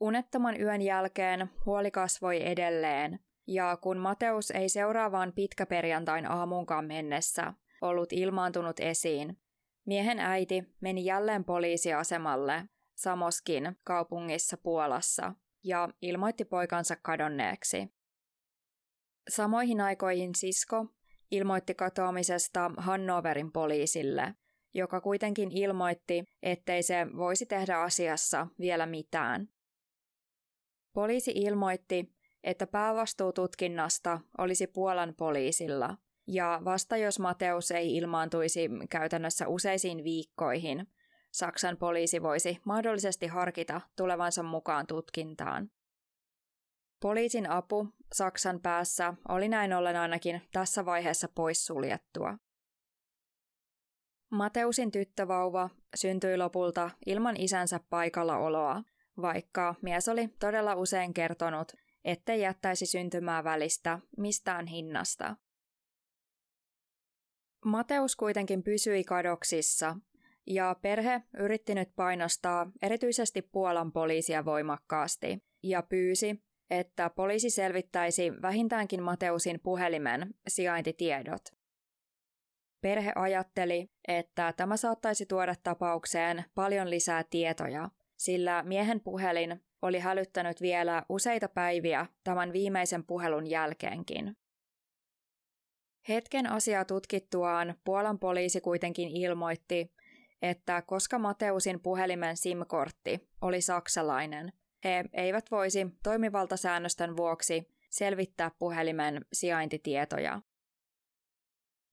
Unettoman 0.00 0.60
yön 0.60 0.82
jälkeen 0.82 1.50
huoli 1.66 1.90
kasvoi 1.90 2.46
edelleen, 2.46 3.20
ja 3.46 3.76
kun 3.76 3.98
Mateus 3.98 4.50
ei 4.50 4.68
seuraavaan 4.68 5.32
pitkäperjantain 5.32 6.30
aamunkaan 6.30 6.84
mennessä 6.84 7.54
ollut 7.80 8.12
ilmaantunut 8.12 8.80
esiin, 8.80 9.38
miehen 9.86 10.18
äiti 10.18 10.64
meni 10.80 11.04
jälleen 11.04 11.44
poliisiasemalle 11.44 12.64
Samoskin 12.94 13.76
kaupungissa 13.84 14.56
Puolassa 14.56 15.34
ja 15.64 15.88
ilmoitti 16.02 16.44
poikansa 16.44 16.96
kadonneeksi. 16.96 17.88
Samoihin 19.28 19.80
aikoihin 19.80 20.34
sisko 20.34 20.86
ilmoitti 21.30 21.74
katoamisesta 21.74 22.70
Hannoverin 22.76 23.52
poliisille, 23.52 24.34
joka 24.74 25.00
kuitenkin 25.00 25.52
ilmoitti, 25.52 26.24
ettei 26.42 26.82
se 26.82 27.06
voisi 27.16 27.46
tehdä 27.46 27.78
asiassa 27.78 28.46
vielä 28.60 28.86
mitään. 28.86 29.48
Poliisi 30.92 31.32
ilmoitti, 31.34 32.14
että 32.44 32.66
päävastuu 32.66 33.32
tutkinnasta 33.32 34.20
olisi 34.38 34.66
Puolan 34.66 35.14
poliisilla, 35.18 35.96
ja 36.26 36.60
vasta 36.64 36.96
jos 36.96 37.18
Mateus 37.18 37.70
ei 37.70 37.96
ilmaantuisi 37.96 38.68
käytännössä 38.90 39.48
useisiin 39.48 40.04
viikkoihin, 40.04 40.86
Saksan 41.30 41.76
poliisi 41.76 42.22
voisi 42.22 42.58
mahdollisesti 42.64 43.26
harkita 43.26 43.80
tulevansa 43.96 44.42
mukaan 44.42 44.86
tutkintaan. 44.86 45.70
Poliisin 47.02 47.50
apu 47.50 47.88
Saksan 48.12 48.60
päässä 48.60 49.14
oli 49.28 49.48
näin 49.48 49.72
ollen 49.72 49.96
ainakin 49.96 50.42
tässä 50.52 50.84
vaiheessa 50.84 51.28
poissuljettua. 51.34 52.38
Mateusin 54.30 54.90
tyttövauva 54.90 55.70
syntyi 55.94 56.36
lopulta 56.36 56.90
ilman 57.06 57.36
isänsä 57.36 57.80
paikallaoloa, 57.90 58.82
vaikka 59.22 59.74
mies 59.82 60.08
oli 60.08 60.28
todella 60.28 60.74
usein 60.74 61.14
kertonut, 61.14 61.72
ettei 62.04 62.40
jättäisi 62.40 62.86
syntymää 62.86 63.44
välistä 63.44 63.98
mistään 64.16 64.66
hinnasta. 64.66 65.36
Mateus 67.64 68.16
kuitenkin 68.16 68.62
pysyi 68.62 69.04
kadoksissa, 69.04 69.96
ja 70.46 70.76
perhe 70.82 71.22
yritti 71.38 71.74
nyt 71.74 71.88
painostaa 71.96 72.70
erityisesti 72.82 73.42
Puolan 73.42 73.92
poliisia 73.92 74.44
voimakkaasti 74.44 75.42
ja 75.62 75.82
pyysi, 75.82 76.42
että 76.70 77.10
poliisi 77.10 77.50
selvittäisi 77.50 78.32
vähintäänkin 78.42 79.02
Mateusin 79.02 79.60
puhelimen 79.62 80.34
sijaintitiedot. 80.48 81.42
Perhe 82.80 83.12
ajatteli, 83.14 83.90
että 84.08 84.54
tämä 84.56 84.76
saattaisi 84.76 85.26
tuoda 85.26 85.54
tapaukseen 85.62 86.44
paljon 86.54 86.90
lisää 86.90 87.24
tietoja, 87.30 87.90
sillä 88.18 88.62
miehen 88.62 89.00
puhelin 89.00 89.64
oli 89.82 89.98
hälyttänyt 89.98 90.60
vielä 90.60 91.02
useita 91.08 91.48
päiviä 91.48 92.06
tämän 92.24 92.52
viimeisen 92.52 93.04
puhelun 93.04 93.46
jälkeenkin. 93.46 94.36
Hetken 96.08 96.46
asiaa 96.46 96.84
tutkittuaan 96.84 97.74
Puolan 97.84 98.18
poliisi 98.18 98.60
kuitenkin 98.60 99.08
ilmoitti, 99.08 99.92
että 100.42 100.82
koska 100.82 101.18
Mateusin 101.18 101.80
puhelimen 101.80 102.36
SIM-kortti 102.36 103.28
oli 103.40 103.60
saksalainen, 103.60 104.52
he 104.84 105.04
eivät 105.12 105.50
voisi 105.50 105.86
toimivaltasäännösten 106.02 107.16
vuoksi 107.16 107.68
selvittää 107.90 108.50
puhelimen 108.58 109.24
sijaintitietoja. 109.32 110.42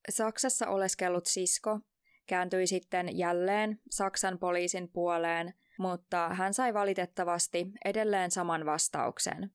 Saksassa 0.08 0.68
oleskellut 0.68 1.26
sisko 1.26 1.80
kääntyi 2.26 2.66
sitten 2.66 3.18
jälleen 3.18 3.80
Saksan 3.90 4.38
poliisin 4.38 4.88
puoleen, 4.92 5.54
mutta 5.78 6.28
hän 6.28 6.54
sai 6.54 6.74
valitettavasti 6.74 7.66
edelleen 7.84 8.30
saman 8.30 8.66
vastauksen. 8.66 9.50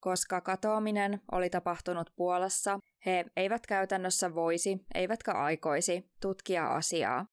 Koska 0.00 0.40
katoaminen 0.40 1.20
oli 1.32 1.50
tapahtunut 1.50 2.12
Puolassa, 2.16 2.78
he 3.06 3.24
eivät 3.36 3.66
käytännössä 3.66 4.34
voisi, 4.34 4.78
eivätkä 4.94 5.32
aikoisi, 5.32 6.10
tutkia 6.20 6.66
asiaa. 6.66 7.26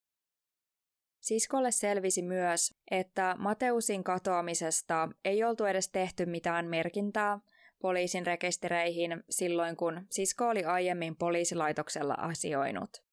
Siskolle 1.20 1.72
selvisi 1.72 2.22
myös, 2.22 2.76
että 2.92 3.36
Mateusin 3.40 4.04
katoamisesta 4.04 5.10
ei 5.26 5.44
oltu 5.44 5.66
edes 5.66 5.90
tehty 5.90 6.26
mitään 6.26 6.68
merkintää 6.68 7.40
poliisin 7.82 8.26
rekistereihin 8.26 9.24
silloin, 9.30 9.78
kun 9.78 10.06
sisko 10.10 10.50
oli 10.50 10.64
aiemmin 10.64 11.16
poliisilaitoksella 11.16 12.14
asioinut. 12.14 13.05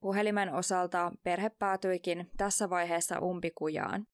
Puhelimen 0.00 0.54
osalta 0.54 1.12
perhe 1.22 1.50
päätyikin 1.50 2.30
tässä 2.36 2.70
vaiheessa 2.70 3.18
umpikujaan. 3.18 4.06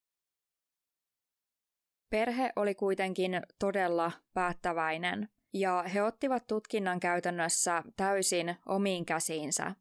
Perhe 2.11 2.53
oli 2.57 2.75
kuitenkin 2.75 3.42
todella 3.59 4.12
päättäväinen, 4.35 5.29
ja 5.55 5.85
he 5.94 6.03
ottivat 6.03 6.46
tutkinnan 6.46 7.01
käytännössä 7.01 7.83
täysin 7.96 8.57
omiin 8.66 9.07
käsiinsä. 9.07 9.75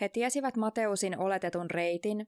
He 0.00 0.08
tiesivät 0.08 0.56
Mateusin 0.56 1.18
oletetun 1.18 1.70
reitin, 1.70 2.26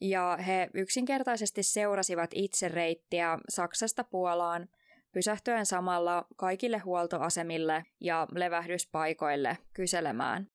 ja 0.00 0.38
he 0.46 0.70
yksinkertaisesti 0.74 1.62
seurasivat 1.62 2.30
itse 2.34 2.68
reittiä 2.68 3.38
Saksasta 3.48 4.04
Puolaan, 4.04 4.68
pysähtyen 5.12 5.66
samalla 5.66 6.26
kaikille 6.36 6.78
huoltoasemille 6.78 7.84
ja 8.00 8.26
levähdyspaikoille 8.34 9.58
kyselemään. 9.74 10.46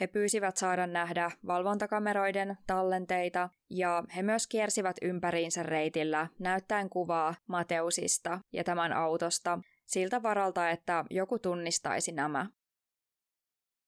He 0.00 0.06
pyysivät 0.06 0.56
saada 0.56 0.86
nähdä 0.86 1.30
valvontakameroiden 1.46 2.58
tallenteita 2.66 3.48
ja 3.70 4.04
he 4.16 4.22
myös 4.22 4.46
kiersivät 4.46 4.96
ympäriinsä 5.02 5.62
reitillä 5.62 6.26
näyttäen 6.38 6.90
kuvaa 6.90 7.34
Mateusista 7.46 8.40
ja 8.52 8.64
tämän 8.64 8.92
autosta 8.92 9.58
siltä 9.86 10.22
varalta, 10.22 10.70
että 10.70 11.04
joku 11.10 11.38
tunnistaisi 11.38 12.12
nämä. 12.12 12.46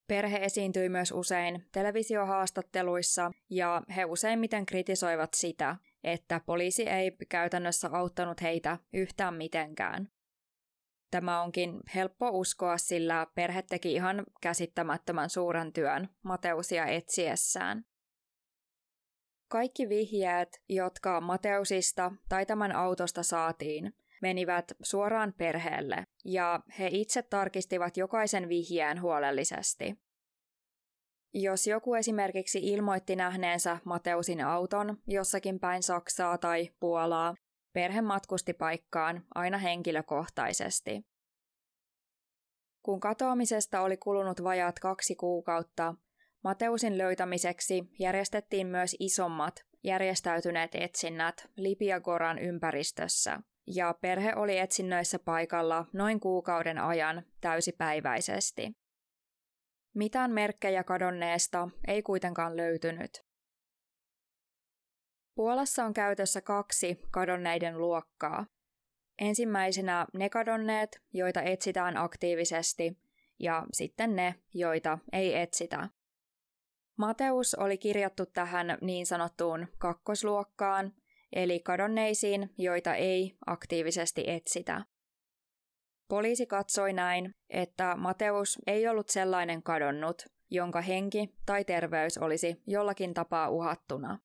Perhe 0.07 0.37
esiintyi 0.37 0.89
myös 0.89 1.11
usein 1.11 1.65
televisiohaastatteluissa 1.71 3.31
ja 3.49 3.81
he 3.95 4.05
useimmiten 4.05 4.65
kritisoivat 4.65 5.33
sitä, 5.33 5.75
että 6.03 6.41
poliisi 6.45 6.89
ei 6.89 7.11
käytännössä 7.29 7.89
auttanut 7.91 8.41
heitä 8.41 8.77
yhtään 8.93 9.33
mitenkään. 9.33 10.09
Tämä 11.11 11.41
onkin 11.41 11.79
helppo 11.95 12.29
uskoa, 12.29 12.77
sillä 12.77 13.27
perhe 13.35 13.61
teki 13.61 13.93
ihan 13.93 14.25
käsittämättömän 14.41 15.29
suuren 15.29 15.73
työn 15.73 16.09
Mateusia 16.23 16.85
etsiessään. 16.85 17.85
Kaikki 19.49 19.89
vihjeet, 19.89 20.61
jotka 20.69 21.21
Mateusista 21.21 22.11
tai 22.29 22.45
tämän 22.45 22.71
autosta 22.71 23.23
saatiin, 23.23 23.93
menivät 24.21 24.65
suoraan 24.83 25.33
perheelle, 25.37 26.07
ja 26.25 26.59
he 26.79 26.89
itse 26.91 27.21
tarkistivat 27.21 27.97
jokaisen 27.97 28.49
vihjeen 28.49 29.01
huolellisesti. 29.01 29.95
Jos 31.33 31.67
joku 31.67 31.95
esimerkiksi 31.95 32.59
ilmoitti 32.59 33.15
nähneensä 33.15 33.77
Mateusin 33.85 34.41
auton 34.41 34.97
jossakin 35.07 35.59
päin 35.59 35.83
Saksaa 35.83 36.37
tai 36.37 36.69
Puolaa, 36.79 37.35
perhe 37.73 38.01
matkusti 38.01 38.53
paikkaan 38.53 39.23
aina 39.35 39.57
henkilökohtaisesti. 39.57 41.05
Kun 42.83 42.99
katoamisesta 42.99 43.81
oli 43.81 43.97
kulunut 43.97 44.43
vajaat 44.43 44.79
kaksi 44.79 45.15
kuukautta, 45.15 45.95
Mateusin 46.43 46.97
löytämiseksi 46.97 47.83
järjestettiin 47.99 48.67
myös 48.67 48.95
isommat 48.99 49.65
järjestäytyneet 49.83 50.75
etsinnät 50.75 51.49
Lipiagoran 51.57 52.39
ympäristössä, 52.39 53.39
ja 53.67 53.95
perhe 54.01 54.35
oli 54.35 54.57
etsinnöissä 54.57 55.19
paikalla 55.19 55.85
noin 55.93 56.19
kuukauden 56.19 56.77
ajan 56.77 57.23
täysipäiväisesti. 57.41 58.71
Mitään 59.95 60.31
merkkejä 60.31 60.83
kadonneesta 60.83 61.69
ei 61.87 62.03
kuitenkaan 62.03 62.57
löytynyt. 62.57 63.26
Puolassa 65.37 65.85
on 65.85 65.93
käytössä 65.93 66.41
kaksi 66.41 66.99
kadonneiden 67.11 67.77
luokkaa. 67.77 68.45
Ensimmäisenä 69.19 70.05
ne 70.13 70.29
kadonneet, 70.29 71.01
joita 71.13 71.41
etsitään 71.41 71.97
aktiivisesti, 71.97 72.97
ja 73.39 73.65
sitten 73.73 74.15
ne, 74.15 74.35
joita 74.53 74.97
ei 75.11 75.37
etsitä. 75.39 75.89
Mateus 76.97 77.55
oli 77.55 77.77
kirjattu 77.77 78.25
tähän 78.25 78.77
niin 78.81 79.05
sanottuun 79.05 79.67
kakkosluokkaan, 79.77 80.93
eli 81.33 81.59
kadonneisiin, 81.59 82.53
joita 82.57 82.95
ei 82.95 83.35
aktiivisesti 83.45 84.23
etsitä. 84.27 84.85
Poliisi 86.07 86.45
katsoi 86.45 86.93
näin, 86.93 87.35
että 87.49 87.95
Mateus 87.95 88.57
ei 88.67 88.87
ollut 88.87 89.09
sellainen 89.09 89.63
kadonnut, 89.63 90.25
jonka 90.49 90.81
henki 90.81 91.29
tai 91.45 91.65
terveys 91.65 92.17
olisi 92.17 92.61
jollakin 92.67 93.13
tapaa 93.13 93.49
uhattuna. 93.49 94.19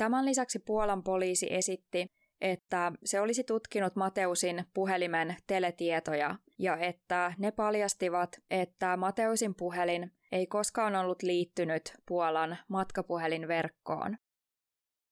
Tämän 0.00 0.24
lisäksi 0.24 0.58
Puolan 0.58 1.02
poliisi 1.02 1.46
esitti, 1.50 2.06
että 2.40 2.92
se 3.04 3.20
olisi 3.20 3.44
tutkinut 3.44 3.96
Mateusin 3.96 4.64
puhelimen 4.74 5.36
teletietoja 5.46 6.36
ja 6.58 6.76
että 6.76 7.34
ne 7.38 7.50
paljastivat, 7.50 8.40
että 8.50 8.96
Mateusin 8.96 9.54
puhelin 9.54 10.12
ei 10.32 10.46
koskaan 10.46 10.96
ollut 10.96 11.22
liittynyt 11.22 11.94
Puolan 12.06 12.58
matkapuhelinverkkoon. 12.68 14.16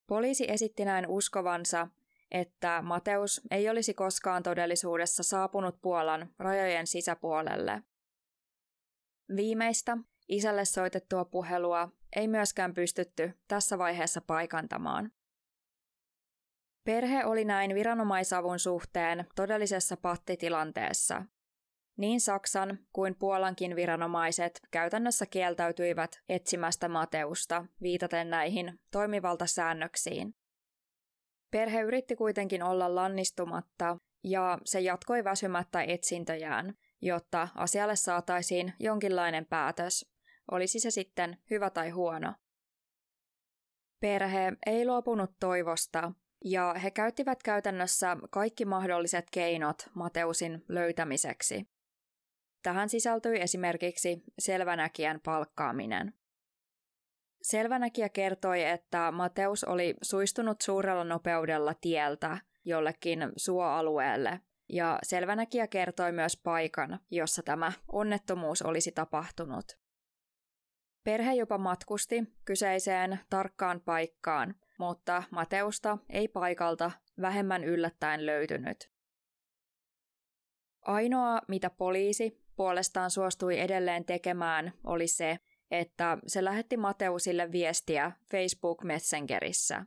Poliisi 0.07 0.51
esitti 0.51 0.85
näin 0.85 1.07
uskovansa, 1.07 1.89
että 2.31 2.83
Mateus 2.83 3.41
ei 3.51 3.69
olisi 3.69 3.95
koskaan 3.95 4.43
todellisuudessa 4.43 5.23
saapunut 5.23 5.81
Puolan 5.83 6.35
rajojen 6.39 6.87
sisäpuolelle. 6.87 7.83
Viimeistä, 9.37 9.99
isälle 10.29 10.65
soitettua 10.65 11.25
puhelua 11.25 11.89
ei 12.17 12.29
myöskään 12.29 12.75
pystytty 12.75 13.33
tässä 13.49 13.79
vaiheessa 13.79 14.21
paikantamaan. 14.21 15.13
Perhe 16.85 17.25
oli 17.25 17.45
näin 17.45 17.75
viranomaisavun 17.75 18.59
suhteen 18.59 19.27
todellisessa 19.35 19.97
pattitilanteessa. 19.97 21.25
Niin 21.97 22.21
Saksan 22.21 22.79
kuin 22.93 23.15
Puolankin 23.19 23.77
viranomaiset 23.77 24.61
käytännössä 24.71 25.27
kieltäytyivät 25.27 26.23
etsimästä 26.29 26.89
Mateusta 26.89 27.65
viitaten 27.83 28.31
näihin 28.31 28.81
toimivaltasäännöksiin. 28.91 30.35
Perhe 31.51 31.81
yritti 31.81 32.17
kuitenkin 32.17 32.63
olla 32.63 32.95
lannistumatta 32.95 33.97
ja 34.25 34.59
se 34.65 34.81
jatkoi 34.81 35.25
väsymättä 35.25 35.83
etsintöjään, 35.83 36.75
jotta 37.03 37.49
asialle 37.55 37.97
saataisiin 37.97 38.73
jonkinlainen 38.81 39.47
päätös, 39.47 40.07
olisi 40.51 40.81
se 40.81 40.91
sitten 40.91 41.39
hyvä 41.51 41.71
tai 41.71 41.91
huono. 41.91 42.35
Perhe 44.01 44.53
ei 44.67 44.87
luopunut 44.87 45.31
toivosta 45.41 46.13
ja 46.45 46.75
he 46.83 46.91
käyttivät 46.91 47.43
käytännössä 47.43 48.17
kaikki 48.31 48.65
mahdolliset 48.65 49.31
keinot 49.31 49.77
Mateusin 49.95 50.65
löytämiseksi. 50.69 51.69
Tähän 52.63 52.89
sisältyi 52.89 53.41
esimerkiksi 53.41 54.23
selvänäkijän 54.39 55.21
palkkaaminen. 55.25 56.15
Selvänäkijä 57.43 58.09
kertoi, 58.09 58.65
että 58.65 59.13
Mateus 59.13 59.65
oli 59.65 59.95
suistunut 60.03 60.61
suurella 60.61 61.05
nopeudella 61.05 61.75
tieltä 61.75 62.39
jollekin 62.65 63.21
suoalueelle, 63.37 64.41
ja 64.69 64.99
selvänäkijä 65.03 65.67
kertoi 65.67 66.13
myös 66.13 66.41
paikan, 66.45 67.01
jossa 67.11 67.43
tämä 67.43 67.73
onnettomuus 67.93 68.63
olisi 68.63 68.93
tapahtunut. 68.93 69.65
Perhe 71.05 71.33
jopa 71.35 71.59
matkusti 71.59 72.25
kyseiseen 72.45 73.21
tarkkaan 73.31 73.81
paikkaan, 73.81 74.55
mutta 74.79 75.23
Mateusta 75.31 75.99
ei 76.11 76.29
paikalta 76.29 76.91
vähemmän 77.21 77.65
yllättäen 77.65 78.27
löytynyt. 78.27 78.91
Ainoa, 80.83 81.41
mitä 81.49 81.71
poliisi 81.71 82.45
puolestaan 82.57 83.11
suostui 83.11 83.59
edelleen 83.59 84.05
tekemään, 84.05 84.73
oli 84.85 85.09
se, 85.09 85.39
että 85.71 86.19
se 86.27 86.45
lähetti 86.45 86.77
Mateusille 86.77 87.53
viestiä 87.53 88.13
Facebook 88.31 88.85
Messengerissä. 88.85 89.87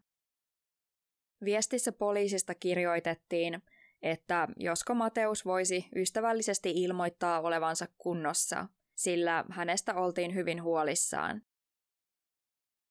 Viestissä 1.44 1.92
poliisista 1.92 2.56
kirjoitettiin, 2.56 3.62
että 4.02 4.48
josko 4.58 4.94
Mateus 4.94 5.46
voisi 5.46 5.88
ystävällisesti 5.96 6.72
ilmoittaa 6.72 7.42
olevansa 7.42 7.88
kunnossa, 7.98 8.68
sillä 9.02 9.46
hänestä 9.50 9.96
oltiin 9.96 10.36
hyvin 10.36 10.64
huolissaan. 10.64 11.42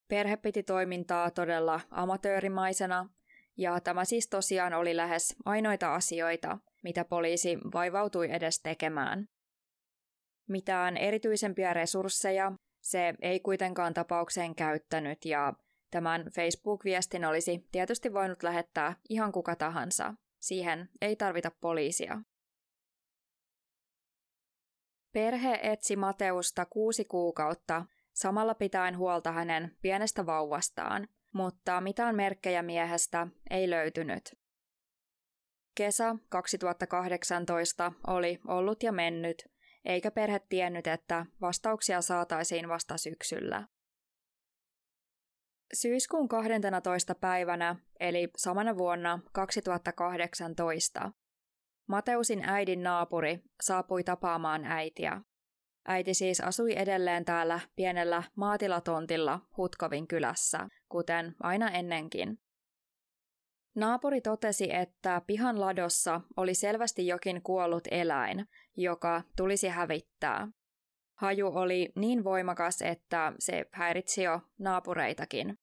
Perhe 0.09 0.37
piti 0.37 0.62
toimintaa 0.62 1.31
todella 1.31 1.81
amatöörimaisena, 1.90 3.09
ja 3.57 3.81
tämä 3.81 4.05
siis 4.05 4.29
tosiaan 4.29 4.75
oli 4.75 4.96
lähes 4.96 5.37
ainoita 5.44 5.94
asioita, 5.94 6.59
mitä 6.83 7.05
poliisi 7.05 7.59
vaivautui 7.75 8.31
edes 8.33 8.61
tekemään. 8.61 9.29
Mitään 10.49 10.96
erityisempiä 10.96 11.75
resursseja 11.75 12.53
se 12.81 13.14
ei 13.23 13.40
kuitenkaan 13.40 13.94
tapaukseen 13.94 14.55
käyttänyt 14.55 15.25
ja 15.25 15.53
tämän 15.90 16.25
Facebook-viestin 16.35 17.25
olisi 17.25 17.68
tietysti 17.73 18.12
voinut 18.12 18.42
lähettää 18.42 18.96
ihan 19.09 19.33
kuka 19.33 19.57
tahansa. 19.57 20.14
Siihen 20.40 20.88
ei 21.01 21.16
tarvita 21.16 21.51
poliisia. 21.61 22.20
Perhe 25.12 25.59
etsi 25.62 25.96
Mateusta 25.96 26.66
kuusi 26.66 27.05
kuukautta, 27.05 27.85
samalla 28.12 28.55
pitäen 28.55 28.99
huolta 28.99 29.33
hänen 29.33 29.77
pienestä 29.83 30.27
vauvastaan, 30.27 31.09
mutta 31.33 31.81
mitään 31.81 32.16
merkkejä 32.16 32.62
miehestä 32.62 33.27
ei 33.51 33.70
löytynyt. 33.70 34.38
Kesä 35.75 36.16
2018 36.29 37.92
oli 38.07 38.40
ollut 38.49 38.83
ja 38.83 38.92
mennyt, 38.92 39.49
eikä 39.85 40.11
perhe 40.11 40.40
tiennyt, 40.49 40.87
että 40.87 41.27
vastauksia 41.40 42.01
saataisiin 42.01 42.68
vasta 42.68 42.96
syksyllä. 42.96 43.66
Syyskuun 45.75 46.29
12. 46.29 47.14
päivänä, 47.14 47.77
eli 48.01 48.29
samana 48.37 48.77
vuonna 48.77 49.18
2018, 49.33 51.12
Mateusin 51.90 52.42
äidin 52.44 52.83
naapuri 52.83 53.40
saapui 53.62 54.05
tapaamaan 54.05 54.64
äitiä. 54.64 55.20
Äiti 55.88 56.14
siis 56.14 56.40
asui 56.40 56.79
edelleen 56.79 57.24
täällä 57.24 57.61
pienellä 57.76 58.22
maatilatontilla 58.37 59.40
Hutkovin 59.57 60.07
kylässä, 60.09 60.68
kuten 60.88 61.35
aina 61.42 61.70
ennenkin. 61.70 62.38
Naapuri 63.74 64.20
totesi, 64.20 64.74
että 64.74 65.22
pihan 65.26 65.61
ladossa 65.61 66.20
oli 66.37 66.55
selvästi 66.55 67.07
jokin 67.07 67.42
kuollut 67.42 67.88
eläin, 67.90 68.48
joka 68.76 69.22
tulisi 69.37 69.68
hävittää. 69.68 70.48
Haju 71.14 71.46
oli 71.46 71.92
niin 71.96 72.24
voimakas, 72.24 72.83
että 72.83 73.33
se 73.38 73.64
häiritsi 73.72 74.22
jo 74.22 74.40
naapureitakin. 74.59 75.59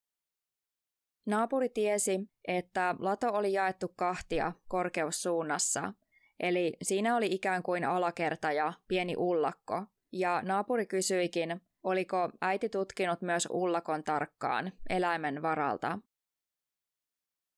Naapuri 1.25 1.69
tiesi, 1.69 2.19
että 2.47 2.95
lato 2.99 3.33
oli 3.33 3.53
jaettu 3.53 3.87
kahtia 3.95 4.53
korkeussuunnassa, 4.67 5.93
eli 6.39 6.77
siinä 6.81 7.15
oli 7.15 7.27
ikään 7.31 7.63
kuin 7.63 7.85
alakerta 7.85 8.51
ja 8.51 8.73
pieni 8.87 9.15
ullakko, 9.17 9.83
ja 10.11 10.41
naapuri 10.45 10.85
kysyikin, 10.85 11.61
oliko 11.83 12.29
äiti 12.41 12.69
tutkinut 12.69 13.21
myös 13.21 13.47
ullakon 13.51 14.03
tarkkaan 14.03 14.71
eläimen 14.89 15.41
varalta. 15.41 15.99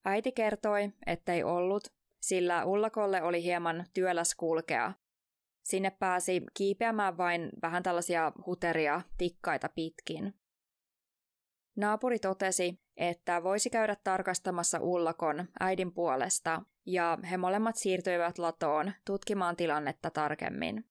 Äiti 0.05 0.31
kertoi, 0.31 0.91
ettei 1.05 1.43
ollut, 1.43 1.87
sillä 2.21 2.65
ullakolle 2.65 3.23
oli 3.23 3.43
hieman 3.43 3.85
työläs 3.93 4.35
kulkea. 4.35 4.93
Sinne 5.63 5.89
pääsi 5.89 6.41
kiipeämään 6.53 7.17
vain 7.17 7.49
vähän 7.61 7.83
tällaisia 7.83 8.31
huteria 8.45 9.01
tikkaita 9.17 9.69
pitkin. 9.75 10.33
Naapuri 11.75 12.19
totesi, 12.19 12.79
että 12.99 13.43
voisi 13.43 13.69
käydä 13.69 13.95
tarkastamassa 14.03 14.79
ullakon 14.81 15.47
äidin 15.59 15.93
puolesta, 15.93 16.62
ja 16.85 17.17
he 17.31 17.38
molemmat 17.38 17.75
siirtyivät 17.75 18.38
latoon 18.38 18.91
tutkimaan 19.05 19.55
tilannetta 19.55 20.09
tarkemmin. 20.09 20.85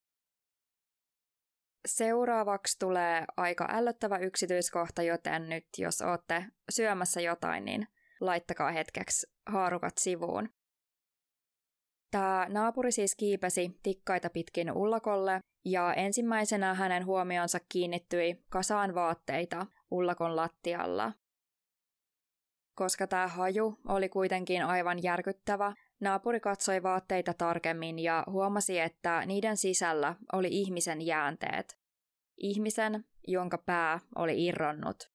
Seuraavaksi 1.86 2.78
tulee 2.78 3.24
aika 3.36 3.68
ällöttävä 3.70 4.18
yksityiskohta, 4.18 5.02
joten 5.02 5.48
nyt 5.48 5.66
jos 5.78 6.02
olette 6.02 6.44
syömässä 6.70 7.20
jotain, 7.20 7.64
niin 7.64 7.88
laittakaa 8.20 8.70
hetkeksi 8.70 9.26
haarukat 9.46 9.98
sivuun. 9.98 10.48
Tämä 12.10 12.46
naapuri 12.48 12.92
siis 12.92 13.14
kiipesi 13.14 13.78
tikkaita 13.82 14.30
pitkin 14.30 14.72
ullakolle 14.72 15.40
ja 15.64 15.94
ensimmäisenä 15.94 16.74
hänen 16.74 17.06
huomionsa 17.06 17.58
kiinnittyi 17.68 18.44
kasaan 18.48 18.94
vaatteita 18.94 19.66
ullakon 19.90 20.36
lattialla. 20.36 21.12
Koska 22.78 23.06
tämä 23.06 23.28
haju 23.28 23.78
oli 23.88 24.08
kuitenkin 24.08 24.62
aivan 24.62 25.02
järkyttävä, 25.02 25.74
naapuri 26.00 26.40
katsoi 26.40 26.82
vaatteita 26.82 27.34
tarkemmin 27.34 27.98
ja 27.98 28.24
huomasi, 28.30 28.78
että 28.78 29.26
niiden 29.26 29.56
sisällä 29.56 30.14
oli 30.32 30.48
ihmisen 30.50 31.06
jäänteet. 31.06 31.78
Ihmisen, 32.36 33.04
jonka 33.26 33.58
pää 33.58 34.00
oli 34.16 34.46
irronnut. 34.46 35.12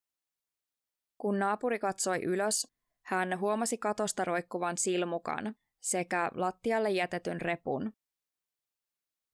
Kun 1.18 1.40
naapuri 1.40 1.80
katsoi 1.80 2.24
ylös, 2.24 2.68
hän 3.06 3.40
huomasi 3.40 3.78
katosta 3.78 4.26
roikkuvan 4.26 4.78
silmukan 4.78 5.56
sekä 5.80 6.32
lattialle 6.36 6.90
jätetyn 6.90 7.42
repun. 7.42 7.94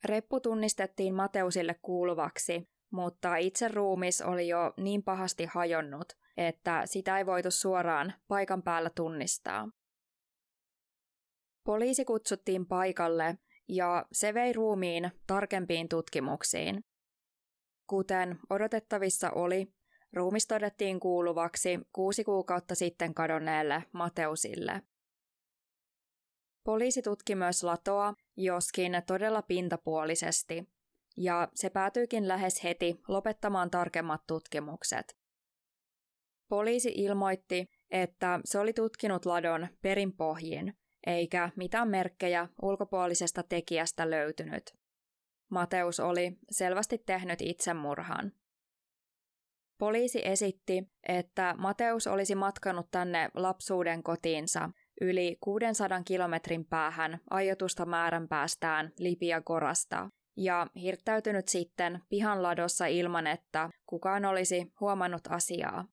Reppu 0.03 0.39
tunnistettiin 0.39 1.13
Mateusille 1.13 1.75
kuuluvaksi, 1.81 2.69
mutta 2.91 3.35
itse 3.35 3.67
ruumis 3.67 4.21
oli 4.21 4.47
jo 4.47 4.73
niin 4.77 5.03
pahasti 5.03 5.45
hajonnut, 5.45 6.13
että 6.37 6.81
sitä 6.85 7.17
ei 7.17 7.25
voitu 7.25 7.51
suoraan 7.51 8.13
paikan 8.27 8.63
päällä 8.63 8.89
tunnistaa. 8.89 9.69
Poliisi 11.65 12.05
kutsuttiin 12.05 12.65
paikalle 12.65 13.37
ja 13.67 14.05
se 14.11 14.33
vei 14.33 14.53
ruumiin 14.53 15.11
tarkempiin 15.27 15.89
tutkimuksiin. 15.89 16.83
Kuten 17.87 18.39
odotettavissa 18.49 19.31
oli, 19.31 19.73
ruumis 20.13 20.47
todettiin 20.47 20.99
kuuluvaksi 20.99 21.79
kuusi 21.93 22.23
kuukautta 22.23 22.75
sitten 22.75 23.13
kadonneelle 23.13 23.83
Mateusille. 23.93 24.81
Poliisi 26.63 27.01
tutki 27.01 27.35
myös 27.35 27.63
latoa, 27.63 28.13
joskin 28.37 28.91
todella 29.07 29.41
pintapuolisesti, 29.41 30.69
ja 31.17 31.47
se 31.53 31.69
päätyykin 31.69 32.27
lähes 32.27 32.63
heti 32.63 33.01
lopettamaan 33.07 33.71
tarkemmat 33.71 34.21
tutkimukset. 34.27 35.18
Poliisi 36.49 36.93
ilmoitti, 36.95 37.65
että 37.91 38.39
se 38.45 38.59
oli 38.59 38.73
tutkinut 38.73 39.25
ladon 39.25 39.67
perinpohjin, 39.81 40.73
eikä 41.07 41.49
mitään 41.55 41.89
merkkejä 41.89 42.47
ulkopuolisesta 42.61 43.43
tekijästä 43.43 44.09
löytynyt. 44.09 44.63
Mateus 45.51 45.99
oli 45.99 46.37
selvästi 46.51 46.97
tehnyt 47.05 47.41
itsemurhan. 47.41 48.31
Poliisi 49.77 50.21
esitti, 50.25 50.83
että 51.07 51.55
Mateus 51.57 52.07
olisi 52.07 52.35
matkanut 52.35 52.87
tänne 52.91 53.29
lapsuuden 53.33 54.03
kotiinsa 54.03 54.69
yli 55.01 55.37
600 55.41 56.03
kilometrin 56.03 56.65
päähän 56.65 57.19
aiotusta 57.29 57.85
määränpäästään 57.85 58.91
Lipiagorasta 58.99 60.09
ja 60.37 60.67
hirttäytynyt 60.81 61.47
sitten 61.47 62.01
pihan 62.09 62.43
ladossa 62.43 62.85
ilman, 62.85 63.27
että 63.27 63.69
kukaan 63.85 64.25
olisi 64.25 64.71
huomannut 64.79 65.21
asiaa. 65.29 65.85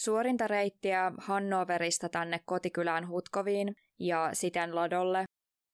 Suorinta 0.00 0.46
reittiä 0.46 1.12
Hannoverista 1.18 2.08
tänne 2.08 2.40
kotikylään 2.44 3.08
Hutkoviin 3.08 3.74
ja 3.98 4.30
siten 4.32 4.74
ladolle 4.74 5.24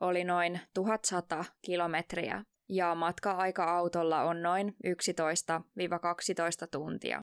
oli 0.00 0.24
noin 0.24 0.60
1100 0.74 1.44
kilometriä 1.62 2.42
ja 2.68 2.94
matka-aika 2.94 3.64
autolla 3.64 4.22
on 4.22 4.42
noin 4.42 4.76
11-12 4.86 6.68
tuntia. 6.72 7.20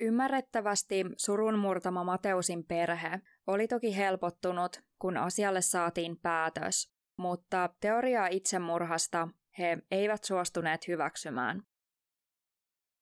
Ymmärrettävästi 0.00 1.04
surun 1.16 1.58
murtama 1.58 2.04
Mateusin 2.04 2.64
perhe 2.64 3.20
oli 3.46 3.68
toki 3.68 3.96
helpottunut, 3.96 4.80
kun 4.98 5.16
asialle 5.16 5.60
saatiin 5.60 6.16
päätös, 6.22 6.90
mutta 7.18 7.68
teoriaa 7.80 8.26
itsemurhasta 8.26 9.28
he 9.58 9.78
eivät 9.90 10.24
suostuneet 10.24 10.88
hyväksymään. 10.88 11.62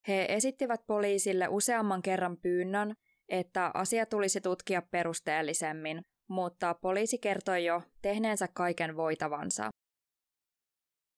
He 0.07 0.25
esittivät 0.29 0.81
poliisille 0.87 1.47
useamman 1.47 2.01
kerran 2.01 2.37
pyynnön, 2.37 2.93
että 3.29 3.71
asia 3.73 4.05
tulisi 4.05 4.41
tutkia 4.41 4.81
perusteellisemmin, 4.81 6.01
mutta 6.29 6.73
poliisi 6.73 7.17
kertoi 7.17 7.65
jo 7.65 7.81
tehneensä 8.01 8.47
kaiken 8.53 8.95
voitavansa. 8.95 9.69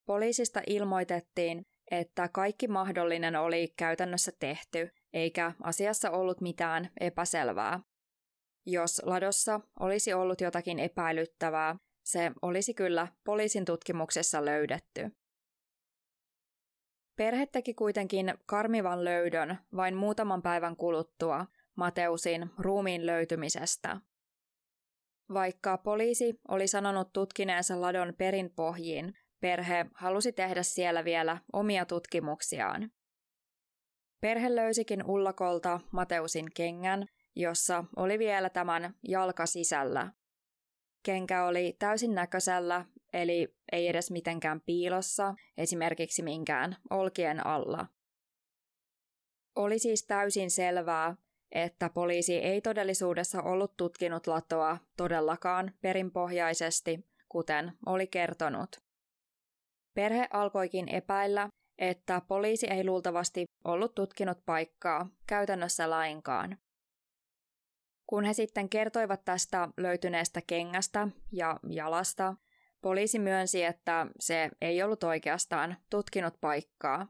Poliisista 0.06 0.62
ilmoitettiin, 0.67 1.62
että 1.91 2.28
kaikki 2.28 2.67
mahdollinen 2.67 3.36
oli 3.36 3.74
käytännössä 3.78 4.32
tehty, 4.39 4.89
eikä 5.13 5.52
asiassa 5.63 6.12
ollut 6.12 6.41
mitään 6.41 6.89
epäselvää. 7.00 7.80
Jos 8.65 9.02
ladossa 9.06 9.60
olisi 9.80 10.13
ollut 10.13 10.41
jotakin 10.41 10.80
epäilyttävää, 10.80 11.76
se 12.06 12.32
olisi 12.41 12.74
kyllä 12.74 13.08
poliisin 13.24 13.65
tutkimuksessa 13.65 14.46
löydetty. 14.46 15.12
Perhe 17.15 17.45
teki 17.45 17.73
kuitenkin 17.73 18.34
karmivan 18.45 19.06
löydön 19.06 19.58
vain 19.76 19.95
muutaman 19.95 20.41
päivän 20.41 20.76
kuluttua 20.76 21.45
Mateusin 21.76 22.49
ruumiin 22.58 23.06
löytymisestä. 23.06 23.97
Vaikka 25.34 25.78
poliisi 25.78 26.39
oli 26.47 26.67
sanonut 26.67 27.13
tutkineensa 27.13 27.82
ladon 27.82 28.13
perinpohjiin, 28.17 29.13
perhe 29.39 29.86
halusi 29.95 30.32
tehdä 30.32 30.63
siellä 30.63 31.06
vielä 31.06 31.38
omia 31.54 31.86
tutkimuksiaan. 31.86 32.91
Perhe 34.21 34.56
löysikin 34.56 35.04
ullakolta 35.04 35.80
Mateusin 35.91 36.45
kengän, 36.56 37.06
jossa 37.36 37.84
oli 37.95 38.19
vielä 38.19 38.49
tämän 38.49 38.95
jalka 39.08 39.45
sisällä. 39.45 40.12
Kenkä 41.04 41.46
oli 41.46 41.76
täysin 41.80 42.16
näköisellä, 42.16 42.86
eli 43.13 43.56
ei 43.72 43.88
edes 43.88 44.12
mitenkään 44.12 44.62
piilossa, 44.62 45.34
esimerkiksi 45.58 46.24
minkään 46.24 46.78
olkien 46.89 47.46
alla. 47.46 47.86
Oli 49.56 49.80
siis 49.80 50.06
täysin 50.06 50.52
selvää, 50.52 51.16
että 51.52 51.89
poliisi 51.89 52.34
ei 52.38 52.62
todellisuudessa 52.62 53.42
ollut 53.42 53.78
tutkinut 53.78 54.28
latoa 54.28 54.78
todellakaan 54.98 55.72
perinpohjaisesti, 55.82 57.06
kuten 57.30 57.74
oli 57.86 58.08
kertonut. 58.08 58.76
Perhe 59.94 60.28
alkoikin 60.34 60.89
epäillä, 60.89 61.50
että 61.78 62.22
poliisi 62.28 62.68
ei 62.68 62.86
luultavasti 62.86 63.46
ollut 63.63 63.96
tutkinut 63.96 64.38
paikkaa 64.46 65.10
käytännössä 65.28 65.89
lainkaan. 65.89 66.58
Kun 68.08 68.26
he 68.26 68.34
sitten 68.34 68.70
kertoivat 68.70 69.26
tästä 69.26 69.70
löytyneestä 69.78 70.42
kengästä 70.48 71.08
ja 71.32 71.60
jalasta, 71.70 72.36
poliisi 72.82 73.20
myönsi, 73.20 73.63
että 73.63 74.08
se 74.20 74.50
ei 74.62 74.84
ollut 74.84 75.04
oikeastaan 75.04 75.78
tutkinut 75.89 76.34
paikkaa. 76.42 77.08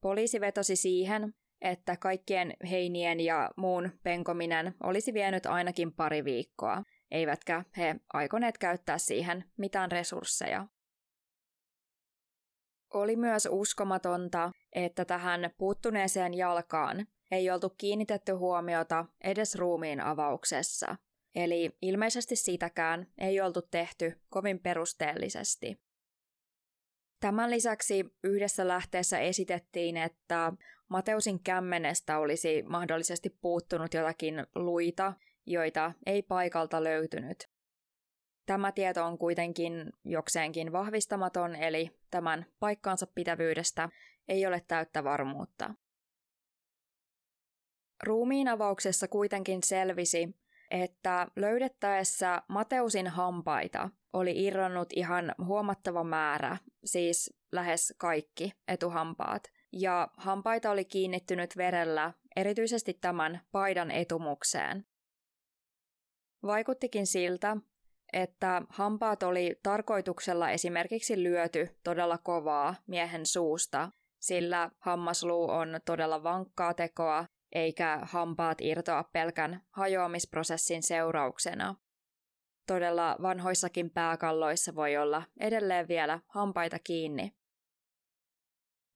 Poliisi 0.00 0.40
vetosi 0.40 0.76
siihen, 0.76 1.34
että 1.60 1.96
kaikkien 1.96 2.52
heinien 2.70 3.20
ja 3.20 3.50
muun 3.56 3.90
penkominen 4.02 4.74
olisi 4.82 5.14
vienyt 5.14 5.46
ainakin 5.46 5.92
pari 5.92 6.24
viikkoa, 6.24 6.82
eivätkä 7.10 7.64
he 7.76 7.96
aikoneet 8.12 8.58
käyttää 8.58 8.98
siihen 8.98 9.44
mitään 9.56 9.92
resursseja. 9.92 10.66
Oli 12.94 13.16
myös 13.16 13.48
uskomatonta, 13.50 14.50
että 14.72 15.04
tähän 15.04 15.50
puuttuneeseen 15.58 16.34
jalkaan 16.34 17.06
ei 17.30 17.50
oltu 17.50 17.70
kiinnitetty 17.78 18.32
huomiota 18.32 19.04
edes 19.24 19.54
ruumiin 19.54 20.00
avauksessa, 20.00 20.96
eli 21.34 21.76
ilmeisesti 21.82 22.36
sitäkään 22.36 23.06
ei 23.18 23.40
oltu 23.40 23.62
tehty 23.62 24.20
kovin 24.28 24.58
perusteellisesti. 24.58 25.80
Tämän 27.20 27.50
lisäksi 27.50 28.04
yhdessä 28.24 28.68
lähteessä 28.68 29.18
esitettiin, 29.18 29.96
että 29.96 30.52
Mateusin 30.88 31.42
kämmenestä 31.42 32.18
olisi 32.18 32.62
mahdollisesti 32.62 33.30
puuttunut 33.30 33.94
jotakin 33.94 34.46
luita, 34.54 35.12
joita 35.46 35.92
ei 36.06 36.22
paikalta 36.22 36.84
löytynyt. 36.84 37.48
Tämä 38.46 38.72
tieto 38.72 39.04
on 39.04 39.18
kuitenkin 39.18 39.92
jokseenkin 40.04 40.72
vahvistamaton, 40.72 41.56
eli 41.56 41.90
tämän 42.10 42.46
paikkaansa 42.60 43.06
pitävyydestä 43.14 43.88
ei 44.28 44.46
ole 44.46 44.62
täyttä 44.68 45.04
varmuutta. 45.04 45.74
Ruumiin 48.02 48.48
avauksessa 48.48 49.08
kuitenkin 49.08 49.62
selvisi, 49.62 50.36
että 50.70 51.26
löydettäessä 51.36 52.42
Mateusin 52.48 53.06
hampaita 53.06 53.90
oli 54.12 54.44
irronnut 54.44 54.88
ihan 54.92 55.34
huomattava 55.44 56.04
määrä, 56.04 56.56
siis 56.84 57.34
lähes 57.52 57.94
kaikki 57.98 58.52
etuhampaat, 58.68 59.42
ja 59.72 60.08
hampaita 60.16 60.70
oli 60.70 60.84
kiinnittynyt 60.84 61.56
verellä 61.56 62.12
erityisesti 62.36 62.98
tämän 63.00 63.40
paidan 63.52 63.90
etumukseen. 63.90 64.86
Vaikuttikin 66.42 67.06
siltä, 67.06 67.56
että 68.12 68.62
hampaat 68.68 69.22
oli 69.22 69.60
tarkoituksella 69.62 70.50
esimerkiksi 70.50 71.22
lyöty 71.22 71.68
todella 71.84 72.18
kovaa 72.18 72.74
miehen 72.86 73.26
suusta, 73.26 73.90
sillä 74.20 74.70
hammasluu 74.78 75.50
on 75.50 75.80
todella 75.84 76.22
vankkaa 76.22 76.74
tekoa, 76.74 77.24
eikä 77.56 77.98
hampaat 78.02 78.60
irtoa 78.60 79.04
pelkän 79.12 79.62
hajoamisprosessin 79.70 80.82
seurauksena. 80.82 81.74
Todella 82.66 83.16
vanhoissakin 83.22 83.90
pääkalloissa 83.90 84.74
voi 84.74 84.96
olla 84.96 85.22
edelleen 85.40 85.88
vielä 85.88 86.20
hampaita 86.26 86.78
kiinni. 86.78 87.32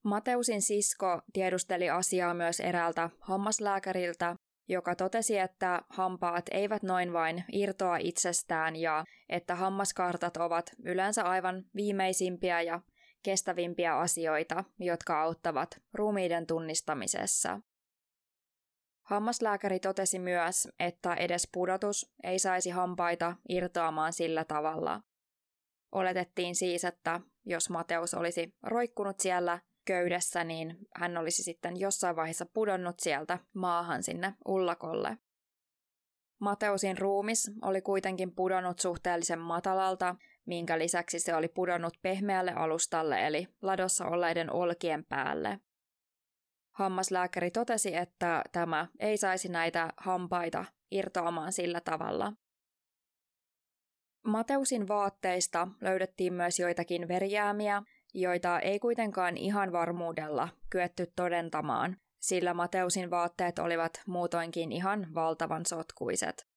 Mateusin 0.03 0.61
sisko 0.61 1.21
tiedusteli 1.33 1.89
asiaa 1.89 2.33
myös 2.33 2.59
eräältä 2.59 3.09
hammaslääkäriltä, 3.19 4.35
joka 4.69 4.95
totesi, 4.95 5.37
että 5.37 5.81
hampaat 5.89 6.45
eivät 6.51 6.83
noin 6.83 7.13
vain 7.13 7.43
irtoa 7.51 7.97
itsestään 7.97 8.75
ja 8.75 9.05
että 9.29 9.55
hammaskartat 9.55 10.37
ovat 10.37 10.71
yleensä 10.85 11.23
aivan 11.23 11.63
viimeisimpiä 11.75 12.61
ja 12.61 12.81
kestävimpiä 13.23 13.97
asioita, 13.97 14.63
jotka 14.79 15.21
auttavat 15.21 15.81
ruumiiden 15.93 16.47
tunnistamisessa. 16.47 17.59
Hammaslääkäri 19.11 19.79
totesi 19.79 20.19
myös, 20.19 20.67
että 20.79 21.13
edes 21.13 21.49
pudotus 21.53 22.11
ei 22.23 22.39
saisi 22.39 22.69
hampaita 22.69 23.35
irtoamaan 23.49 24.13
sillä 24.13 24.45
tavalla. 24.45 25.01
Oletettiin 25.91 26.55
siis, 26.55 26.83
että 26.83 27.19
jos 27.45 27.69
Mateus 27.69 28.13
olisi 28.13 28.55
roikkunut 28.63 29.19
siellä 29.19 29.59
köydessä, 29.85 30.43
niin 30.43 30.77
hän 30.95 31.17
olisi 31.17 31.43
sitten 31.43 31.79
jossain 31.79 32.15
vaiheessa 32.15 32.45
pudonnut 32.53 32.99
sieltä 32.99 33.39
maahan 33.53 34.03
sinne 34.03 34.33
ullakolle. 34.47 35.17
Mateusin 36.39 36.97
ruumis 36.97 37.51
oli 37.61 37.81
kuitenkin 37.81 38.35
pudonnut 38.35 38.79
suhteellisen 38.79 39.39
matalalta, 39.39 40.15
minkä 40.45 40.79
lisäksi 40.79 41.19
se 41.19 41.35
oli 41.35 41.47
pudonnut 41.47 41.93
pehmeälle 42.01 42.51
alustalle 42.51 43.27
eli 43.27 43.47
ladossa 43.61 44.05
olleiden 44.05 44.53
olkien 44.53 45.05
päälle. 45.05 45.59
Hammaslääkäri 46.71 47.51
totesi, 47.51 47.95
että 47.95 48.43
tämä 48.51 48.87
ei 48.99 49.17
saisi 49.17 49.49
näitä 49.49 49.93
hampaita 49.97 50.65
irtoamaan 50.91 51.53
sillä 51.53 51.81
tavalla. 51.81 52.33
Mateusin 54.25 54.87
vaatteista 54.87 55.67
löydettiin 55.81 56.33
myös 56.33 56.59
joitakin 56.59 57.07
verijäämiä, 57.07 57.83
joita 58.13 58.59
ei 58.59 58.79
kuitenkaan 58.79 59.37
ihan 59.37 59.71
varmuudella 59.71 60.49
kyetty 60.69 61.11
todentamaan, 61.15 61.97
sillä 62.19 62.53
Mateusin 62.53 63.11
vaatteet 63.11 63.59
olivat 63.59 64.01
muutoinkin 64.07 64.71
ihan 64.71 65.07
valtavan 65.15 65.65
sotkuiset. 65.65 66.47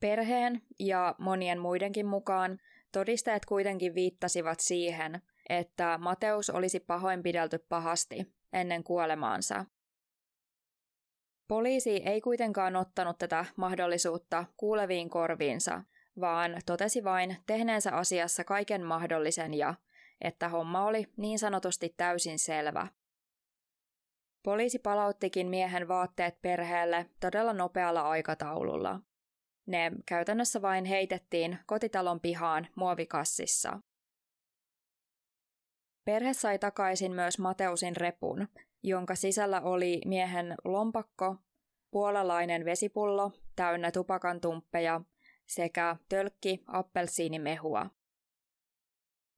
Perheen 0.00 0.62
ja 0.78 1.14
monien 1.18 1.60
muidenkin 1.60 2.06
mukaan 2.06 2.58
todisteet 2.92 3.44
kuitenkin 3.44 3.94
viittasivat 3.94 4.60
siihen, 4.60 5.22
että 5.48 5.98
Mateus 5.98 6.50
olisi 6.50 6.80
pahoinpidelty 6.80 7.58
pahasti 7.68 8.34
ennen 8.54 8.84
kuolemaansa. 8.84 9.64
Poliisi 11.48 12.02
ei 12.06 12.20
kuitenkaan 12.20 12.76
ottanut 12.76 13.18
tätä 13.18 13.44
mahdollisuutta 13.56 14.44
kuuleviin 14.56 15.10
korviinsa, 15.10 15.82
vaan 16.20 16.56
totesi 16.66 17.04
vain 17.04 17.36
tehneensä 17.46 17.92
asiassa 17.92 18.44
kaiken 18.44 18.84
mahdollisen 18.84 19.54
ja 19.54 19.74
että 20.20 20.48
homma 20.48 20.84
oli 20.84 21.06
niin 21.16 21.38
sanotusti 21.38 21.94
täysin 21.96 22.38
selvä. 22.38 22.86
Poliisi 24.42 24.78
palauttikin 24.78 25.48
miehen 25.48 25.88
vaatteet 25.88 26.42
perheelle 26.42 27.06
todella 27.20 27.52
nopealla 27.52 28.02
aikataululla. 28.02 29.00
Ne 29.66 29.92
käytännössä 30.06 30.62
vain 30.62 30.84
heitettiin 30.84 31.58
kotitalon 31.66 32.20
pihaan 32.20 32.66
muovikassissa. 32.74 33.80
Perhe 36.04 36.32
sai 36.34 36.58
takaisin 36.58 37.12
myös 37.12 37.38
Mateusin 37.38 37.96
repun, 37.96 38.48
jonka 38.82 39.14
sisällä 39.14 39.60
oli 39.60 40.00
miehen 40.06 40.54
lompakko, 40.64 41.36
puolalainen 41.90 42.64
vesipullo 42.64 43.32
täynnä 43.56 43.90
tupakan 43.90 44.40
tumppeja 44.40 45.00
sekä 45.46 45.96
tölkki 46.08 46.64
appelsiinimehua. 46.66 47.86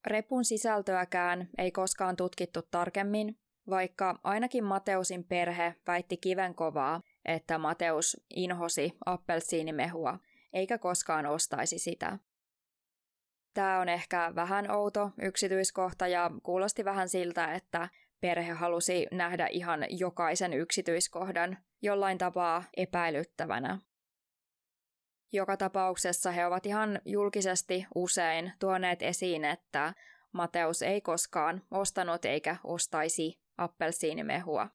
Repun 0.07 0.44
sisältöäkään 0.44 1.48
ei 1.59 1.70
koskaan 1.70 2.16
tutkittu 2.16 2.62
tarkemmin, 2.70 3.38
vaikka 3.70 4.20
ainakin 4.24 4.64
Mateusin 4.64 5.24
perhe 5.24 5.74
väitti 5.87 6.16
kivenkovaa, 6.16 7.00
että 7.24 7.59
Mateus 7.59 8.20
inhosi 8.31 8.96
appelsiinimehua, 9.07 10.18
eikä 10.52 10.79
koskaan 10.79 11.26
ostaisi 11.26 11.79
sitä. 11.79 12.18
Tämä 13.57 13.81
on 13.81 13.88
ehkä 13.88 14.33
vähän 14.35 14.71
outo 14.71 15.11
yksityiskohta 15.23 16.07
ja 16.07 16.31
kuulosti 16.42 16.85
vähän 16.85 17.09
siltä, 17.09 17.55
että 17.55 17.88
perhe 18.21 18.53
halusi 18.53 19.07
nähdä 19.12 19.47
ihan 19.47 19.87
jokaisen 19.90 20.53
yksityiskohdan 20.53 21.59
jollain 21.83 22.19
tapaa 22.19 22.64
epäilyttävänä. 22.77 23.79
Joka 25.33 25.57
tapauksessa 25.57 26.31
he 26.31 26.47
ovat 26.47 26.66
ihan 26.66 27.01
julkisesti 27.05 27.87
usein 27.95 28.53
tuoneet 28.59 29.03
esiin, 29.03 29.45
että 29.45 29.95
Mateus 30.33 30.83
ei 30.83 31.01
koskaan 31.01 31.62
ostanut 31.71 32.25
eikä 32.25 32.57
ostaisi 32.64 33.40
appelsiinimehua. 33.59 34.69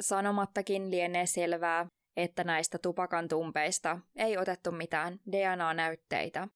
Sanomattakin 0.00 0.90
lienee 0.90 1.26
selvää, 1.26 1.86
että 2.16 2.44
näistä 2.44 2.78
tupakan 2.78 3.28
tumpeista 3.28 3.98
ei 4.16 4.38
otettu 4.38 4.72
mitään 4.72 5.20
DNA-näytteitä. 5.32 6.48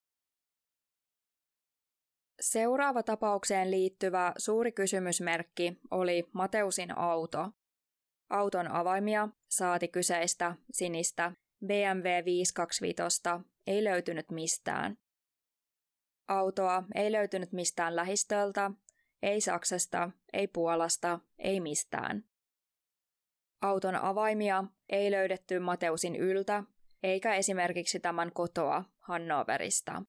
Seuraava 2.40 3.02
tapaukseen 3.02 3.70
liittyvä 3.70 4.32
suuri 4.38 4.72
kysymysmerkki 4.72 5.78
oli 5.90 6.28
Mateusin 6.32 6.98
auto. 6.98 7.50
Auton 8.30 8.68
avaimia 8.68 9.28
saati 9.48 9.88
kyseistä 9.88 10.54
sinistä 10.72 11.32
BMW 11.66 12.24
525 12.24 13.22
ei 13.66 13.84
löytynyt 13.84 14.30
mistään. 14.30 14.98
Autoa 16.28 16.84
ei 16.94 17.12
löytynyt 17.12 17.52
mistään 17.52 17.96
lähistöltä, 17.96 18.70
ei 19.22 19.40
Saksasta, 19.40 20.10
ei 20.32 20.46
Puolasta, 20.46 21.18
ei 21.38 21.60
mistään. 21.60 22.24
Auton 23.60 23.96
avaimia 23.96 24.64
ei 24.88 25.10
löydetty 25.10 25.58
Mateusin 25.58 26.16
yltä, 26.16 26.64
eikä 27.02 27.34
esimerkiksi 27.34 28.00
tämän 28.00 28.32
kotoa 28.32 28.84
Hannoverista. 28.98 30.02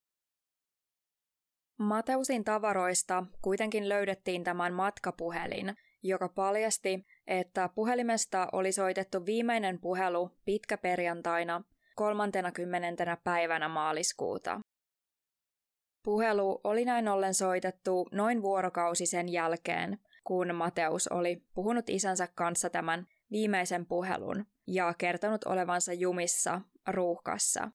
Mateusin 1.79 2.43
tavaroista 2.43 3.23
kuitenkin 3.41 3.89
löydettiin 3.89 4.43
tämän 4.43 4.73
matkapuhelin, 4.73 5.75
joka 6.03 6.29
paljasti, 6.29 7.05
että 7.27 7.69
puhelimesta 7.75 8.47
oli 8.51 8.71
soitettu 8.71 9.25
viimeinen 9.25 9.79
puhelu 9.79 10.31
pitkäperjantaina 10.45 11.63
30. 11.95 13.17
päivänä 13.23 13.67
maaliskuuta. 13.67 14.59
Puhelu 16.03 16.61
oli 16.63 16.85
näin 16.85 17.07
ollen 17.07 17.33
soitettu 17.33 18.07
noin 18.11 18.41
vuorokausi 18.41 19.05
sen 19.05 19.29
jälkeen, 19.29 19.99
kun 20.23 20.55
Mateus 20.55 21.07
oli 21.07 21.43
puhunut 21.53 21.89
isänsä 21.89 22.27
kanssa 22.35 22.69
tämän 22.69 23.07
viimeisen 23.31 23.85
puhelun 23.85 24.45
ja 24.67 24.93
kertonut 24.97 25.43
olevansa 25.43 25.93
jumissa 25.93 26.61
ruuhkassa. 26.87 27.71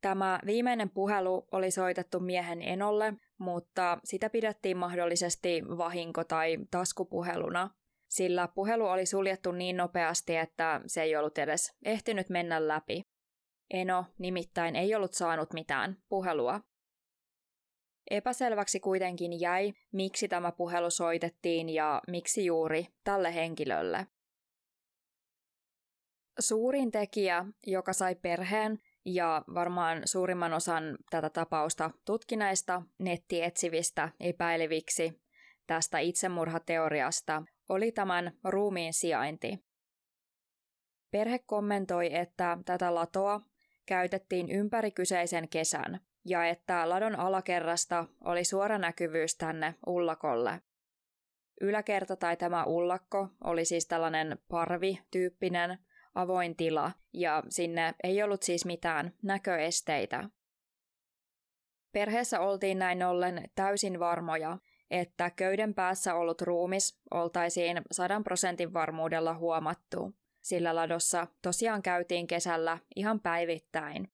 Tämä 0.00 0.40
viimeinen 0.46 0.90
puhelu 0.90 1.48
oli 1.52 1.70
soitettu 1.70 2.20
miehen 2.20 2.62
enolle, 2.62 3.14
mutta 3.38 3.98
sitä 4.04 4.30
pidettiin 4.30 4.76
mahdollisesti 4.76 5.62
vahinko- 5.62 6.24
tai 6.24 6.58
taskupuheluna, 6.70 7.70
sillä 8.08 8.48
puhelu 8.54 8.86
oli 8.86 9.06
suljettu 9.06 9.52
niin 9.52 9.76
nopeasti, 9.76 10.36
että 10.36 10.80
se 10.86 11.02
ei 11.02 11.16
ollut 11.16 11.38
edes 11.38 11.76
ehtinyt 11.84 12.28
mennä 12.28 12.68
läpi. 12.68 13.02
Eno 13.70 14.04
nimittäin 14.18 14.76
ei 14.76 14.94
ollut 14.94 15.12
saanut 15.12 15.52
mitään 15.52 15.96
puhelua. 16.08 16.60
Epäselväksi 18.10 18.80
kuitenkin 18.80 19.40
jäi, 19.40 19.72
miksi 19.92 20.28
tämä 20.28 20.52
puhelu 20.52 20.90
soitettiin 20.90 21.68
ja 21.68 22.02
miksi 22.08 22.44
juuri 22.44 22.86
tälle 23.04 23.34
henkilölle. 23.34 24.06
Suurin 26.38 26.90
tekijä, 26.90 27.44
joka 27.66 27.92
sai 27.92 28.14
perheen 28.14 28.78
ja 29.14 29.44
varmaan 29.54 30.02
suurimman 30.04 30.52
osan 30.52 30.98
tätä 31.10 31.30
tapausta 31.30 31.90
tutkineista 32.04 32.82
nettietsivistä 32.98 34.08
epäileviksi 34.20 35.20
tästä 35.66 35.98
itsemurhateoriasta 35.98 37.42
oli 37.68 37.92
tämän 37.92 38.32
ruumiin 38.44 38.92
sijainti. 38.92 39.58
Perhe 41.10 41.38
kommentoi, 41.38 42.14
että 42.14 42.58
tätä 42.64 42.94
latoa 42.94 43.40
käytettiin 43.86 44.50
ympäri 44.50 44.90
kyseisen 44.90 45.48
kesän 45.48 46.00
ja 46.24 46.44
että 46.44 46.88
ladon 46.88 47.16
alakerrasta 47.16 48.06
oli 48.24 48.44
suora 48.44 48.78
näkyvyys 48.78 49.36
tänne 49.36 49.74
ullakolle. 49.86 50.60
yläkerta 51.60 52.16
tai 52.16 52.36
tämä 52.36 52.64
ullakko 52.64 53.28
oli 53.44 53.64
siis 53.64 53.86
tällainen 53.86 54.38
parvi-tyyppinen 54.48 55.78
avoin 56.18 56.56
tila, 56.56 56.92
ja 57.12 57.42
sinne 57.48 57.94
ei 58.04 58.22
ollut 58.22 58.42
siis 58.42 58.64
mitään 58.64 59.12
näköesteitä. 59.22 60.28
Perheessä 61.92 62.40
oltiin 62.40 62.78
näin 62.78 63.02
ollen 63.02 63.50
täysin 63.54 64.00
varmoja, 64.00 64.58
että 64.90 65.30
köyden 65.30 65.74
päässä 65.74 66.14
ollut 66.14 66.42
ruumis 66.42 67.00
oltaisiin 67.10 67.82
sadan 67.92 68.24
prosentin 68.24 68.72
varmuudella 68.72 69.34
huomattu, 69.34 70.14
sillä 70.40 70.74
ladossa 70.74 71.26
tosiaan 71.42 71.82
käytiin 71.82 72.26
kesällä 72.26 72.78
ihan 72.96 73.20
päivittäin. 73.20 74.12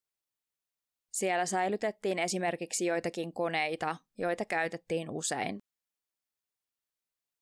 Siellä 1.11 1.45
säilytettiin 1.45 2.19
esimerkiksi 2.19 2.85
joitakin 2.85 3.33
koneita, 3.33 3.95
joita 4.17 4.45
käytettiin 4.45 5.09
usein. 5.09 5.59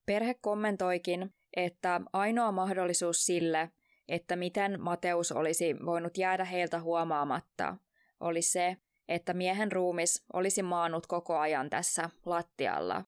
Perhe 0.06 0.34
kommentoikin, 0.42 1.34
että 1.56 2.02
ainoa 2.14 2.52
mahdollisuus 2.52 3.26
sille, 3.26 3.70
että 4.08 4.36
miten 4.36 4.82
Mateus 4.82 5.32
olisi 5.32 5.76
voinut 5.86 6.18
jäädä 6.18 6.46
heiltä 6.46 6.80
huomaamatta, 6.80 7.78
oli 8.20 8.42
se, 8.42 8.78
että 9.08 9.34
miehen 9.34 9.72
ruumis 9.72 10.26
olisi 10.34 10.64
maannut 10.64 11.08
koko 11.08 11.38
ajan 11.38 11.70
tässä 11.70 12.10
lattialla. 12.26 13.06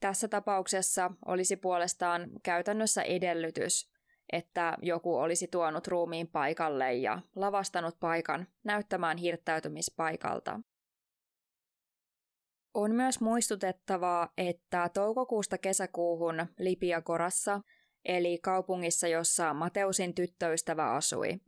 Tässä 0.00 0.28
tapauksessa 0.28 1.10
olisi 1.26 1.56
puolestaan 1.56 2.30
käytännössä 2.42 3.02
edellytys, 3.02 3.90
että 4.32 4.76
joku 4.82 5.16
olisi 5.16 5.48
tuonut 5.48 5.86
ruumiin 5.86 6.28
paikalle 6.28 6.94
ja 6.94 7.22
lavastanut 7.36 8.00
paikan 8.00 8.46
näyttämään 8.64 9.16
hirttäytymispaikalta. 9.16 10.60
On 12.74 12.94
myös 12.94 13.20
muistutettavaa, 13.20 14.28
että 14.36 14.90
toukokuusta 14.94 15.58
kesäkuuhun 15.58 16.46
Lipiakorassa, 16.58 17.60
eli 18.06 18.38
kaupungissa, 18.38 19.08
jossa 19.08 19.54
Mateusin 19.54 20.14
tyttöystävä 20.14 20.92
asui, 20.94 21.40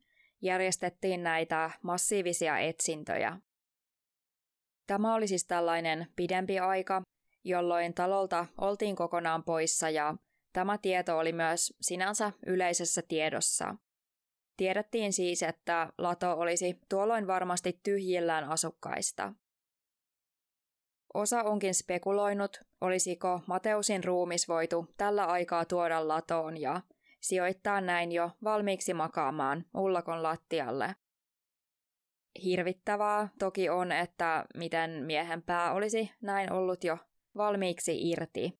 järjestettiin 0.43 1.23
näitä 1.23 1.71
massiivisia 1.83 2.59
etsintöjä. 2.59 3.39
Tämä 4.87 5.15
oli 5.15 5.29
siis 5.29 5.47
tällainen 5.47 6.07
pidempi 6.17 6.59
aika, 6.59 7.03
jolloin 7.45 7.95
talolta 7.95 8.47
oltiin 8.59 8.97
kokonaan 8.97 9.45
poissa 9.45 9.91
ja 9.91 10.15
tämä 10.53 10.79
tieto 10.79 11.19
oli 11.19 11.33
myös 11.33 11.75
sinänsä 11.81 12.33
yleisessä 12.47 13.03
tiedossa. 13.09 13.75
Tiedettiin 14.57 15.13
siis, 15.13 15.43
että 15.43 15.93
lato 15.99 16.33
olisi 16.33 16.81
tuolloin 16.89 17.27
varmasti 17.27 17.81
tyhjillään 17.83 18.45
asukkaista. 18.45 19.33
Osa 21.15 21.43
onkin 21.43 21.75
spekuloinut, 21.75 22.61
olisiko 22.81 23.41
Mateusin 23.47 24.05
ruumis 24.05 24.49
voitu 24.49 24.87
tällä 24.97 25.25
aikaa 25.25 25.65
tuoda 25.65 26.09
latoon 26.09 26.57
ja 26.57 26.81
sijoittaa 27.21 27.81
näin 27.81 28.13
jo 28.13 28.31
valmiiksi 28.45 28.95
makaamaan 28.95 29.65
ullakon 29.75 30.23
lattialle. 30.23 30.95
Hirvittävää 32.45 33.29
toki 33.39 33.69
on, 33.69 33.93
että 33.93 34.45
miten 34.55 34.91
miehen 34.91 35.43
pää 35.43 35.73
olisi 35.73 36.11
näin 36.23 36.53
ollut 36.53 36.85
jo 36.85 36.99
valmiiksi 37.37 38.11
irti. 38.11 38.59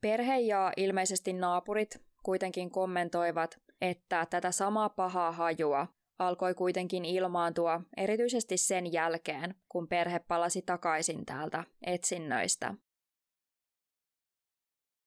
Perhe 0.00 0.38
ja 0.38 0.72
ilmeisesti 0.76 1.32
naapurit 1.32 2.02
kuitenkin 2.22 2.70
kommentoivat, 2.70 3.58
että 3.80 4.26
tätä 4.30 4.52
samaa 4.52 4.88
pahaa 4.88 5.32
hajua 5.32 5.86
alkoi 6.18 6.54
kuitenkin 6.54 7.04
ilmaantua 7.04 7.80
erityisesti 7.96 8.56
sen 8.56 8.92
jälkeen, 8.92 9.54
kun 9.68 9.88
perhe 9.88 10.18
palasi 10.18 10.62
takaisin 10.62 11.26
täältä 11.26 11.64
etsinnöistä. 11.82 12.74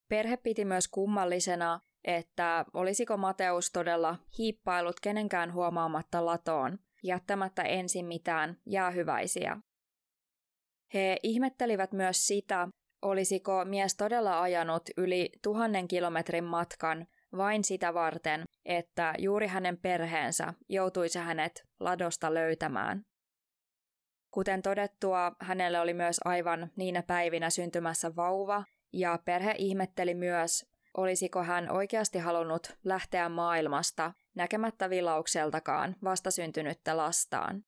Perhe 0.10 0.38
piti 0.38 0.66
myös 0.66 0.88
kummallisena, 0.88 1.80
että 2.04 2.66
olisiko 2.74 3.18
Mateus 3.18 3.72
todella 3.72 4.16
hiippailut 4.38 5.00
kenenkään 5.00 5.54
huomaamatta 5.54 6.26
latoon, 6.26 6.80
jättämättä 7.04 7.64
ensin 7.64 8.06
mitään 8.06 8.58
jäähyväisiä. 8.66 9.58
He 10.94 11.18
ihmettelivät 11.24 11.92
myös 11.92 12.28
sitä, 12.28 12.68
olisiko 13.02 13.66
mies 13.66 13.96
todella 13.96 14.42
ajanut 14.42 14.84
yli 14.98 15.30
tuhannen 15.44 15.88
kilometrin 15.88 16.44
matkan 16.44 17.08
vain 17.38 17.64
sitä 17.64 17.94
varten, 17.94 18.44
että 18.66 19.14
juuri 19.18 19.48
hänen 19.48 19.78
perheensä 19.78 20.54
joutuisi 20.70 21.20
hänet 21.20 21.64
ladosta 21.80 22.34
löytämään. 22.34 23.02
Kuten 24.32 24.62
todettua, 24.62 25.32
hänelle 25.42 25.80
oli 25.80 25.94
myös 25.94 26.20
aivan 26.26 26.72
niinä 26.76 27.04
päivinä 27.04 27.50
syntymässä 27.50 28.16
vauva, 28.16 28.64
ja 28.94 29.20
perhe 29.26 29.56
ihmetteli 29.58 30.14
myös, 30.14 30.66
olisiko 30.98 31.44
hän 31.44 31.72
oikeasti 31.72 32.20
halunnut 32.20 32.78
lähteä 32.84 33.30
maailmasta 33.30 34.14
näkemättä 34.36 34.90
vilaukseltakaan 34.90 35.96
vastasyntynyttä 36.04 36.98
lastaan. 36.98 37.64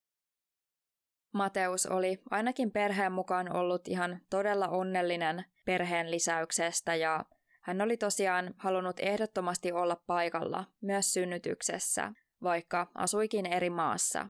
Mateus 1.34 1.86
oli 1.86 2.22
ainakin 2.32 2.72
perheen 2.72 3.12
mukaan 3.12 3.55
ollut 3.55 3.88
ihan 3.88 4.20
todella 4.30 4.68
onnellinen 4.68 5.45
perheen 5.66 6.12
lisäyksestä 6.12 6.95
ja 6.95 7.26
hän 7.62 7.82
oli 7.82 7.97
tosiaan 7.97 8.53
halunnut 8.57 8.99
ehdottomasti 8.99 9.72
olla 9.72 9.95
paikalla 10.07 10.66
myös 10.82 11.14
synnytyksessä, 11.14 12.14
vaikka 12.43 12.88
asuikin 12.95 13.45
eri 13.45 13.70
maassa. 13.70 14.30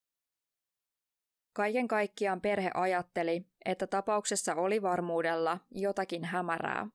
Kaiken 1.54 1.88
kaikkiaan 1.88 2.42
perhe 2.42 2.72
ajatteli, 2.74 3.46
että 3.66 3.88
tapauksessa 3.88 4.56
oli 4.56 4.82
varmuudella 4.82 5.60
jotakin 5.72 6.26
hämärää. 6.26 6.88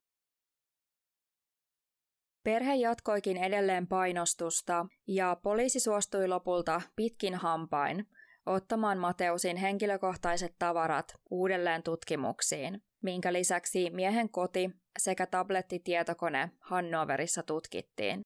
Perhe 2.44 2.74
jatkoikin 2.74 3.36
edelleen 3.36 3.86
painostusta 3.86 4.86
ja 5.06 5.36
poliisi 5.42 5.80
suostui 5.80 6.28
lopulta 6.28 6.82
pitkin 6.96 7.34
hampain 7.34 8.08
ottamaan 8.46 8.98
Mateusin 8.98 9.56
henkilökohtaiset 9.56 10.54
tavarat 10.58 11.14
uudelleen 11.30 11.82
tutkimuksiin, 11.82 12.82
minkä 13.02 13.32
lisäksi 13.32 13.90
miehen 13.90 14.30
koti 14.30 14.70
sekä 14.98 15.26
tablettitietokone 15.26 16.50
Hannoverissa 16.60 17.42
tutkittiin. 17.42 18.20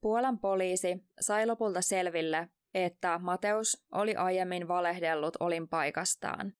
Puolan 0.00 0.38
poliisi 0.38 1.04
sai 1.20 1.46
lopulta 1.46 1.82
selville, 1.82 2.48
että 2.74 3.18
Mateus 3.22 3.86
oli 3.92 4.16
aiemmin 4.16 4.68
valehdellut 4.68 5.36
olinpaikastaan. 5.40 6.52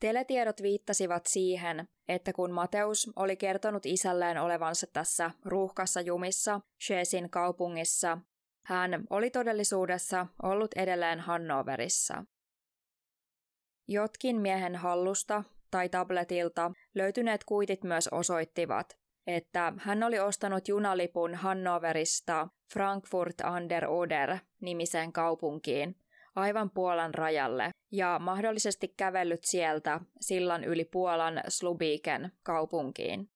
Teletiedot 0.00 0.62
viittasivat 0.62 1.26
siihen, 1.26 1.88
että 2.08 2.32
kun 2.32 2.52
Mateus 2.52 3.10
oli 3.16 3.36
kertonut 3.36 3.86
isälleen 3.86 4.38
olevansa 4.38 4.86
tässä 4.92 5.30
ruuhkassa 5.44 6.00
jumissa 6.00 6.60
Shesin 6.86 7.30
kaupungissa, 7.30 8.18
hän 8.66 9.04
oli 9.10 9.30
todellisuudessa 9.30 10.26
ollut 10.42 10.70
edelleen 10.76 11.20
Hannoverissa. 11.20 12.24
Jotkin 13.88 14.40
miehen 14.40 14.76
hallusta 14.76 15.44
tai 15.70 15.88
tabletilta 15.88 16.70
löytyneet 16.94 17.44
kuitit 17.44 17.84
myös 17.84 18.08
osoittivat, 18.08 18.98
että 19.26 19.72
hän 19.78 20.02
oli 20.02 20.18
ostanut 20.18 20.68
junalipun 20.68 21.34
Hannoverista 21.34 22.48
Frankfurt 22.72 23.40
an 23.42 23.68
der 23.68 23.86
Oder 23.86 24.38
nimiseen 24.60 25.12
kaupunkiin 25.12 25.96
aivan 26.36 26.70
Puolan 26.70 27.14
rajalle 27.14 27.70
ja 27.92 28.18
mahdollisesti 28.18 28.88
kävellyt 28.96 29.44
sieltä 29.44 30.00
sillan 30.20 30.64
yli 30.64 30.84
Puolan 30.84 31.40
Slubiken 31.48 32.32
kaupunkiin. 32.42 33.30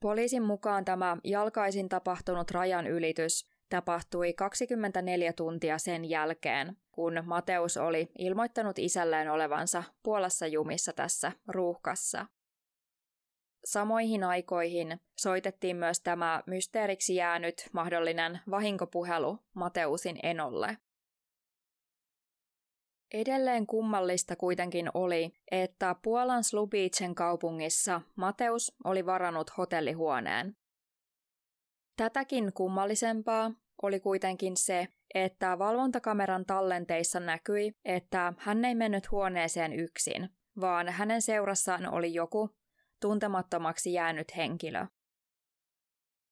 Poliisin 0.00 0.42
mukaan 0.42 0.84
tämä 0.84 1.16
jalkaisin 1.24 1.88
tapahtunut 1.88 2.50
rajan 2.50 2.86
ylitys 2.86 3.48
tapahtui 3.68 4.32
24 4.32 5.32
tuntia 5.32 5.78
sen 5.78 6.04
jälkeen, 6.04 6.76
kun 7.00 7.22
Mateus 7.26 7.76
oli 7.76 8.10
ilmoittanut 8.18 8.78
isälleen 8.78 9.30
olevansa 9.30 9.82
Puolassa 10.02 10.46
jumissa 10.46 10.92
tässä 10.92 11.32
ruuhkassa. 11.48 12.26
Samoihin 13.64 14.24
aikoihin 14.24 15.00
soitettiin 15.18 15.76
myös 15.76 16.00
tämä 16.00 16.42
mysteeriksi 16.46 17.14
jäänyt 17.14 17.54
mahdollinen 17.72 18.40
vahinkopuhelu 18.50 19.38
Mateusin 19.54 20.18
enolle. 20.22 20.78
Edelleen 23.14 23.66
kummallista 23.66 24.36
kuitenkin 24.36 24.90
oli, 24.94 25.32
että 25.50 25.96
Puolan 26.02 26.44
Slubicen 26.44 27.14
kaupungissa 27.14 28.00
Mateus 28.16 28.72
oli 28.84 29.06
varannut 29.06 29.56
hotellihuoneen. 29.56 30.56
Tätäkin 31.96 32.52
kummallisempaa 32.52 33.50
oli 33.82 34.00
kuitenkin 34.00 34.56
se, 34.56 34.88
että 35.14 35.58
valvontakameran 35.58 36.46
tallenteissa 36.46 37.20
näkyi, 37.20 37.72
että 37.84 38.32
hän 38.38 38.64
ei 38.64 38.74
mennyt 38.74 39.10
huoneeseen 39.10 39.72
yksin, 39.72 40.28
vaan 40.60 40.88
hänen 40.88 41.22
seurassaan 41.22 41.92
oli 41.92 42.14
joku 42.14 42.50
tuntemattomaksi 43.00 43.92
jäänyt 43.92 44.36
henkilö. 44.36 44.86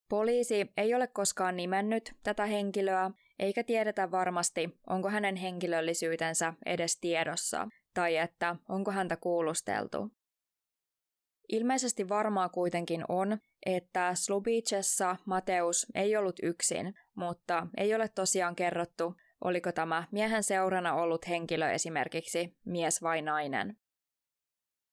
Poliisi 0.09 0.67
ei 0.77 0.95
ole 0.95 1.07
koskaan 1.07 1.57
nimennyt 1.57 2.13
tätä 2.23 2.47
henkilöä, 2.47 3.11
eikä 3.39 3.65
tiedetä 3.65 4.11
varmasti, 4.11 4.79
onko 4.87 5.09
hänen 5.09 5.37
henkilöllisyytensä 5.37 6.55
edes 6.67 7.01
tiedossa, 7.01 7.69
tai 7.95 8.17
että 8.17 8.57
onko 8.69 8.91
häntä 8.91 9.17
kuulusteltu. 9.17 10.18
Ilmeisesti 11.49 12.09
varmaa 12.09 12.49
kuitenkin 12.49 13.05
on, 13.09 13.39
että 13.67 14.15
Slubicessa 14.15 15.17
Mateus 15.25 15.87
ei 15.95 16.17
ollut 16.17 16.37
yksin, 16.43 16.95
mutta 17.15 17.67
ei 17.77 17.95
ole 17.95 18.09
tosiaan 18.09 18.57
kerrottu, 18.57 19.15
oliko 19.45 19.73
tämä 19.73 20.05
miehen 20.11 20.43
seurana 20.43 20.95
ollut 20.95 21.29
henkilö 21.29 21.71
esimerkiksi 21.71 22.57
mies 22.65 23.03
vai 23.03 23.23
nainen. 23.23 23.77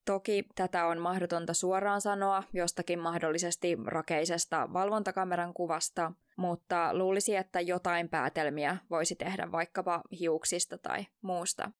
Toki 0.05 0.45
tätä 0.55 0.85
on 0.85 0.99
mahdotonta 0.99 1.53
suoraan 1.53 2.01
sanoa 2.01 2.43
jostakin 2.53 2.99
mahdollisesti 2.99 3.77
rakeisesta 3.85 4.73
valvontakameran 4.73 5.53
kuvasta, 5.53 6.11
mutta 6.37 6.93
luulisi, 6.93 7.35
että 7.35 7.61
jotain 7.61 8.09
päätelmiä 8.09 8.77
voisi 8.89 9.15
tehdä 9.15 9.51
vaikkapa 9.51 10.01
hiuksista 10.19 10.77
tai 10.77 11.05
muusta. 11.21 11.71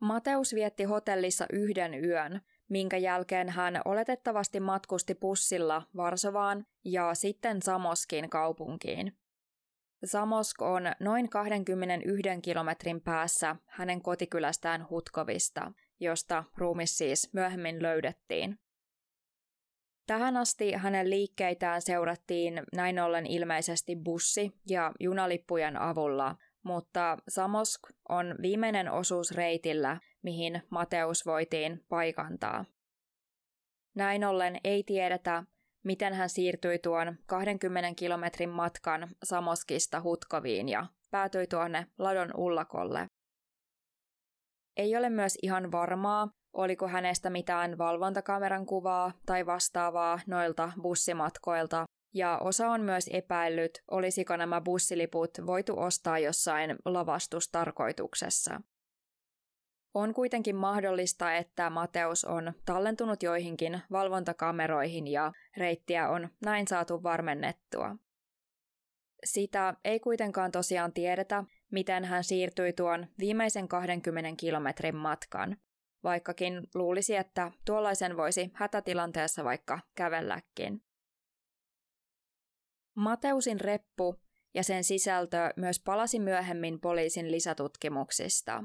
Mateus 0.00 0.54
vietti 0.54 0.84
hotellissa 0.84 1.46
yhden 1.52 2.04
yön, 2.04 2.40
minkä 2.68 2.96
jälkeen 2.96 3.48
hän 3.48 3.80
oletettavasti 3.84 4.60
matkusti 4.60 5.14
pussilla 5.14 5.82
Varsovaan 5.96 6.66
ja 6.84 7.14
sitten 7.14 7.62
Samoskin 7.62 8.30
kaupunkiin. 8.30 9.12
Samosk 10.04 10.62
on 10.62 10.82
noin 11.00 11.30
21 11.30 12.22
kilometrin 12.42 13.00
päässä 13.00 13.56
hänen 13.66 14.02
kotikylästään 14.02 14.86
Hutkovista, 14.90 15.72
josta 16.00 16.44
ruumis 16.56 16.98
siis 16.98 17.30
myöhemmin 17.32 17.82
löydettiin. 17.82 18.58
Tähän 20.06 20.36
asti 20.36 20.72
hänen 20.72 21.10
liikkeitään 21.10 21.82
seurattiin 21.82 22.62
näin 22.72 23.00
ollen 23.00 23.26
ilmeisesti 23.26 23.96
bussi- 23.96 24.52
ja 24.68 24.92
junalippujen 25.00 25.76
avulla, 25.76 26.36
mutta 26.62 27.18
Samosk 27.28 27.80
on 28.08 28.34
viimeinen 28.42 28.90
osuus 28.90 29.30
reitillä, 29.32 30.00
mihin 30.24 30.62
Mateus 30.70 31.26
voitiin 31.26 31.84
paikantaa. 31.88 32.64
Näin 33.94 34.24
ollen 34.24 34.60
ei 34.64 34.82
tiedetä, 34.82 35.44
miten 35.84 36.14
hän 36.14 36.28
siirtyi 36.28 36.78
tuon 36.78 37.16
20 37.26 37.92
kilometrin 37.96 38.50
matkan 38.50 39.08
Samoskista 39.22 40.02
Hutkoviin 40.02 40.68
ja 40.68 40.86
päätyi 41.10 41.46
tuonne 41.46 41.86
Ladon 41.98 42.30
ullakolle. 42.36 43.06
Ei 44.76 44.96
ole 44.96 45.10
myös 45.10 45.38
ihan 45.42 45.72
varmaa, 45.72 46.28
oliko 46.52 46.88
hänestä 46.88 47.30
mitään 47.30 47.78
valvontakameran 47.78 48.66
kuvaa 48.66 49.12
tai 49.26 49.46
vastaavaa 49.46 50.20
noilta 50.26 50.72
bussimatkoilta, 50.82 51.84
ja 52.14 52.38
osa 52.38 52.68
on 52.68 52.80
myös 52.80 53.10
epäillyt, 53.12 53.82
olisiko 53.90 54.36
nämä 54.36 54.60
bussiliput 54.60 55.30
voitu 55.46 55.80
ostaa 55.80 56.18
jossain 56.18 56.76
lavastustarkoituksessa. 56.84 58.60
On 59.94 60.14
kuitenkin 60.14 60.56
mahdollista, 60.56 61.34
että 61.34 61.70
Mateus 61.70 62.24
on 62.24 62.52
tallentunut 62.64 63.22
joihinkin 63.22 63.82
valvontakameroihin 63.90 65.06
ja 65.06 65.32
reittiä 65.56 66.08
on 66.08 66.28
näin 66.44 66.68
saatu 66.68 67.02
varmennettua. 67.02 67.96
Sitä 69.24 69.74
ei 69.84 70.00
kuitenkaan 70.00 70.52
tosiaan 70.52 70.92
tiedetä, 70.92 71.44
miten 71.72 72.04
hän 72.04 72.24
siirtyi 72.24 72.72
tuon 72.72 73.06
viimeisen 73.18 73.68
20 73.68 74.30
kilometrin 74.36 74.96
matkan, 74.96 75.56
vaikkakin 76.04 76.62
luulisi, 76.74 77.16
että 77.16 77.52
tuollaisen 77.64 78.16
voisi 78.16 78.50
hätätilanteessa 78.54 79.44
vaikka 79.44 79.80
kävelläkin. 79.94 80.82
Mateusin 82.94 83.60
reppu 83.60 84.20
ja 84.54 84.62
sen 84.62 84.84
sisältö 84.84 85.50
myös 85.56 85.80
palasi 85.80 86.18
myöhemmin 86.18 86.80
poliisin 86.80 87.30
lisätutkimuksista. 87.30 88.64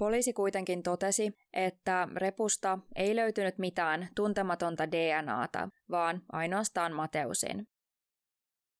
Poliisi 0.00 0.32
kuitenkin 0.32 0.82
totesi, 0.82 1.32
että 1.52 2.08
repusta 2.16 2.78
ei 2.96 3.16
löytynyt 3.16 3.58
mitään 3.58 4.08
tuntematonta 4.16 4.90
DNAta, 4.90 5.68
vaan 5.90 6.22
ainoastaan 6.32 6.92
Mateusin. 6.92 7.68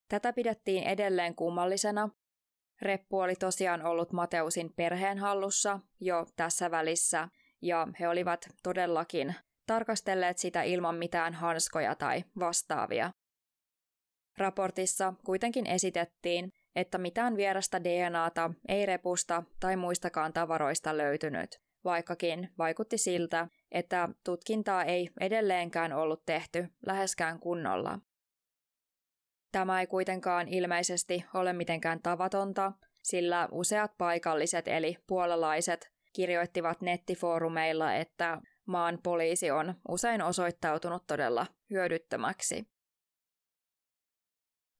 Tätä 0.09 0.33
pidettiin 0.33 0.85
edelleen 0.85 1.35
kummallisena. 1.35 2.09
Reppu 2.83 3.19
oli 3.19 3.35
tosiaan 3.35 3.83
ollut 3.83 4.13
Mateusin 4.13 4.73
perheen 4.77 5.19
hallussa 5.19 5.81
jo 6.01 6.27
tässä 6.37 6.71
välissä, 6.71 7.29
ja 7.63 7.89
he 8.01 8.09
olivat 8.09 8.49
todellakin 8.63 9.35
tarkastelleet 9.67 10.39
sitä 10.39 10.63
ilman 10.63 10.97
mitään 10.97 11.35
hanskoja 11.35 11.95
tai 11.95 12.25
vastaavia. 12.39 13.11
Raportissa 14.39 15.15
kuitenkin 15.25 15.67
esitettiin, 15.67 16.53
että 16.81 16.99
mitään 16.99 17.37
vierasta 17.37 17.85
DNAta 17.85 18.51
ei 18.69 18.87
repusta 18.87 19.43
tai 19.61 19.77
muistakaan 19.77 20.33
tavaroista 20.33 20.97
löytynyt, 20.97 21.61
vaikkakin 21.85 22.49
vaikutti 22.59 22.99
siltä, 22.99 23.49
että 23.71 24.09
tutkintaa 24.25 24.85
ei 24.85 25.11
edelleenkään 25.21 25.93
ollut 25.93 26.23
tehty 26.27 26.69
läheskään 26.87 27.41
kunnolla. 27.41 27.99
Tämä 29.53 29.81
ei 29.81 29.87
kuitenkaan 29.87 30.49
ilmeisesti 30.49 31.25
ole 31.35 31.53
mitenkään 31.53 32.03
tavatonta, 32.03 32.73
sillä 33.03 33.49
useat 33.53 33.93
paikalliset 33.99 34.69
eli 34.69 34.97
puolalaiset 35.07 35.91
kirjoittivat 36.13 36.81
nettifoorumeilla, 36.81 37.95
että 37.95 38.41
maan 38.67 38.99
poliisi 39.03 39.51
on 39.51 39.75
usein 39.89 40.23
osoittautunut 40.23 41.07
todella 41.07 41.47
hyödyttömäksi. 41.71 42.67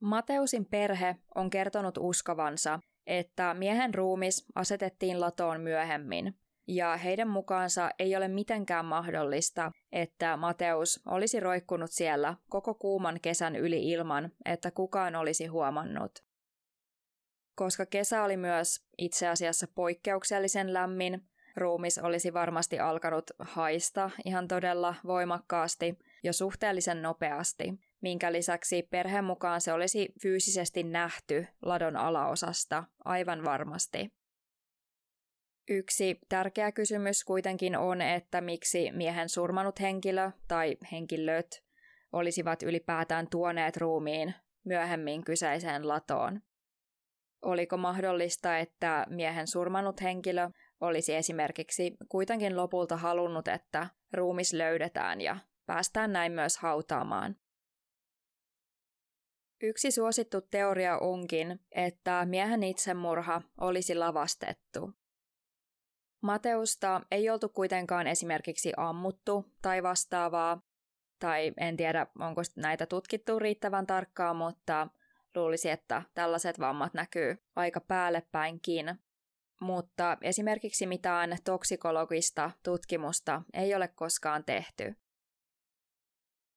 Mateusin 0.01 0.67
perhe 0.67 1.17
on 1.35 1.51
kertonut 1.51 1.99
uskovansa, 1.99 2.81
että 3.07 3.55
miehen 3.55 3.95
ruumis 3.95 4.47
asetettiin 4.55 5.21
latoon 5.21 5.61
myöhemmin, 5.61 6.35
ja 6.69 6.97
heidän 6.97 7.29
mukaansa 7.29 7.91
ei 7.99 8.17
ole 8.17 8.29
mitenkään 8.29 8.85
mahdollista, 8.85 9.73
että 9.93 10.37
Mateus 10.37 11.01
olisi 11.07 11.41
roikkunut 11.41 11.91
siellä 11.91 12.37
koko 12.49 12.75
kuuman 12.75 13.21
kesän 13.23 13.57
yli 13.57 13.91
ilman, 13.91 14.33
että 14.45 14.71
kukaan 14.71 15.17
olisi 15.17 15.47
huomannut. 15.47 16.25
Koska 17.55 17.87
kesä 17.87 18.23
oli 18.23 18.37
myös 18.37 18.85
itse 18.99 19.29
asiassa 19.29 19.67
poikkeuksellisen 19.75 20.75
lämmin, 20.75 21.29
ruumis 21.57 21.99
olisi 21.99 22.33
varmasti 22.33 22.79
alkanut 22.79 23.31
haista 23.39 24.11
ihan 24.25 24.49
todella 24.49 24.95
voimakkaasti 25.07 25.99
jo 26.23 26.33
suhteellisen 26.33 27.03
nopeasti, 27.03 27.75
minkä 28.01 28.33
lisäksi 28.33 28.83
perheen 28.83 29.25
mukaan 29.25 29.61
se 29.61 29.73
olisi 29.73 30.13
fyysisesti 30.23 30.83
nähty 30.83 31.47
ladon 31.63 31.97
alaosasta 31.97 32.85
aivan 33.05 33.45
varmasti. 33.45 34.13
Yksi 35.69 36.19
tärkeä 36.29 36.73
kysymys 36.73 37.25
kuitenkin 37.25 37.77
on, 37.77 38.01
että 38.01 38.41
miksi 38.41 38.93
miehen 38.93 39.29
surmanut 39.29 39.81
henkilö 39.81 40.31
tai 40.49 40.77
henkilöt 40.93 41.65
olisivat 42.13 42.63
ylipäätään 42.63 43.27
tuoneet 43.31 43.77
ruumiin 43.77 44.35
myöhemmin 44.65 45.25
kyseiseen 45.25 45.89
latoon. 45.89 46.41
Oliko 47.43 47.77
mahdollista, 47.77 48.59
että 48.59 49.07
miehen 49.09 49.47
surmanut 49.47 50.03
henkilö 50.03 50.51
olisi 50.81 51.15
esimerkiksi 51.15 51.97
kuitenkin 52.09 52.57
lopulta 52.57 52.97
halunnut, 52.97 53.49
että 53.49 53.87
ruumis 54.13 54.53
löydetään 54.53 55.21
ja 55.21 55.37
päästään 55.67 56.13
näin 56.13 56.33
myös 56.33 56.59
hautaamaan? 56.59 57.37
Yksi 59.63 59.91
suosittu 59.91 60.41
teoria 60.41 60.99
onkin, 60.99 61.61
että 61.73 62.25
miehen 62.25 62.63
itsemurha 62.63 63.43
olisi 63.61 63.95
lavastettu. 63.95 64.93
Mateusta 66.23 67.01
ei 67.11 67.31
oltu 67.31 67.49
kuitenkaan 67.49 68.07
esimerkiksi 68.07 68.73
ammuttu 68.77 69.45
tai 69.63 69.83
vastaavaa, 69.83 70.63
tai 71.19 71.53
en 71.57 71.77
tiedä, 71.77 72.07
onko 72.19 72.43
näitä 72.57 72.87
tutkittu 72.87 73.39
riittävän 73.39 73.87
tarkkaan, 73.87 74.37
mutta 74.37 74.89
luulisi, 75.35 75.71
että 75.71 76.03
tällaiset 76.15 76.61
vammat 76.61 76.95
näkyy 76.95 77.37
aika 77.57 77.81
päällepäinkin. 77.81 78.95
Mutta 79.61 80.19
esimerkiksi 80.23 80.87
mitään 80.87 81.37
toksikologista 81.45 82.51
tutkimusta 82.65 83.43
ei 83.55 83.75
ole 83.75 83.89
koskaan 83.89 84.45
tehty. 84.45 84.95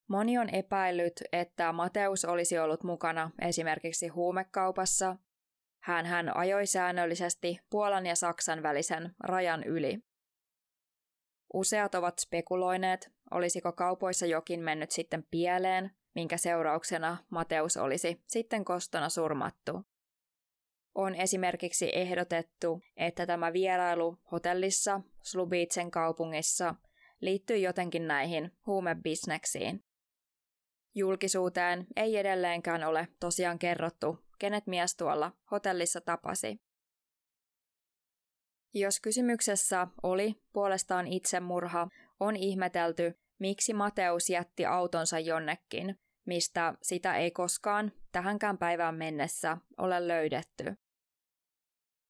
Moni 0.08 0.38
on 0.38 0.49
epäillyt, 0.49 1.22
että 1.32 1.72
Mateus 1.72 2.26
olisi 2.26 2.60
ollut 2.60 2.84
mukana 2.84 3.32
esimerkiksi 3.41 4.08
huumekaupassa. 4.08 5.16
Hän 5.84 6.06
hän 6.06 6.38
ajoi 6.38 6.68
säännöllisesti 6.68 7.60
Puolan 7.70 8.06
ja 8.06 8.16
Saksan 8.16 8.64
välisen 8.64 9.16
rajan 9.20 9.64
yli. 9.64 9.99
Useat 11.54 11.95
ovat 11.95 12.20
spekuloineet, 12.20 13.12
olisiko 13.32 13.72
kaupoissa 13.72 14.26
jokin 14.26 14.60
mennyt 14.60 14.91
sitten 14.91 15.24
pieleen, 15.32 15.91
minkä 16.16 16.38
seurauksena 16.38 17.18
Mateus 17.30 17.78
olisi 17.78 18.22
sitten 18.28 18.66
kostona 18.66 19.10
surmattu. 19.10 19.86
On 20.95 21.16
esimerkiksi 21.16 21.89
ehdotettu, 21.93 22.82
että 22.97 23.26
tämä 23.26 23.54
vierailu 23.54 24.18
hotellissa 24.32 25.01
Slubitsen 25.22 25.91
kaupungissa 25.91 26.76
liittyy 27.22 27.58
jotenkin 27.58 28.08
näihin 28.08 28.51
huumebisneksiin. 28.68 29.84
Julkisuuteen 30.95 31.87
ei 31.95 32.17
edelleenkään 32.17 32.83
ole 32.83 33.07
tosiaan 33.19 33.59
kerrottu, 33.59 34.19
kenet 34.39 34.67
mies 34.67 34.95
tuolla 34.95 35.31
hotellissa 35.51 36.01
tapasi. 36.01 36.61
Jos 38.73 38.99
kysymyksessä 38.99 39.87
oli 40.03 40.35
puolestaan 40.53 41.07
itsemurha, 41.07 41.87
on 42.19 42.35
ihmetelty, 42.35 43.19
miksi 43.39 43.73
Mateus 43.73 44.29
jätti 44.29 44.65
autonsa 44.65 45.19
jonnekin, 45.19 45.99
mistä 46.25 46.73
sitä 46.81 47.15
ei 47.15 47.31
koskaan 47.31 47.91
tähänkään 48.11 48.57
päivään 48.57 48.95
mennessä 48.95 49.57
ole 49.77 50.07
löydetty. 50.07 50.75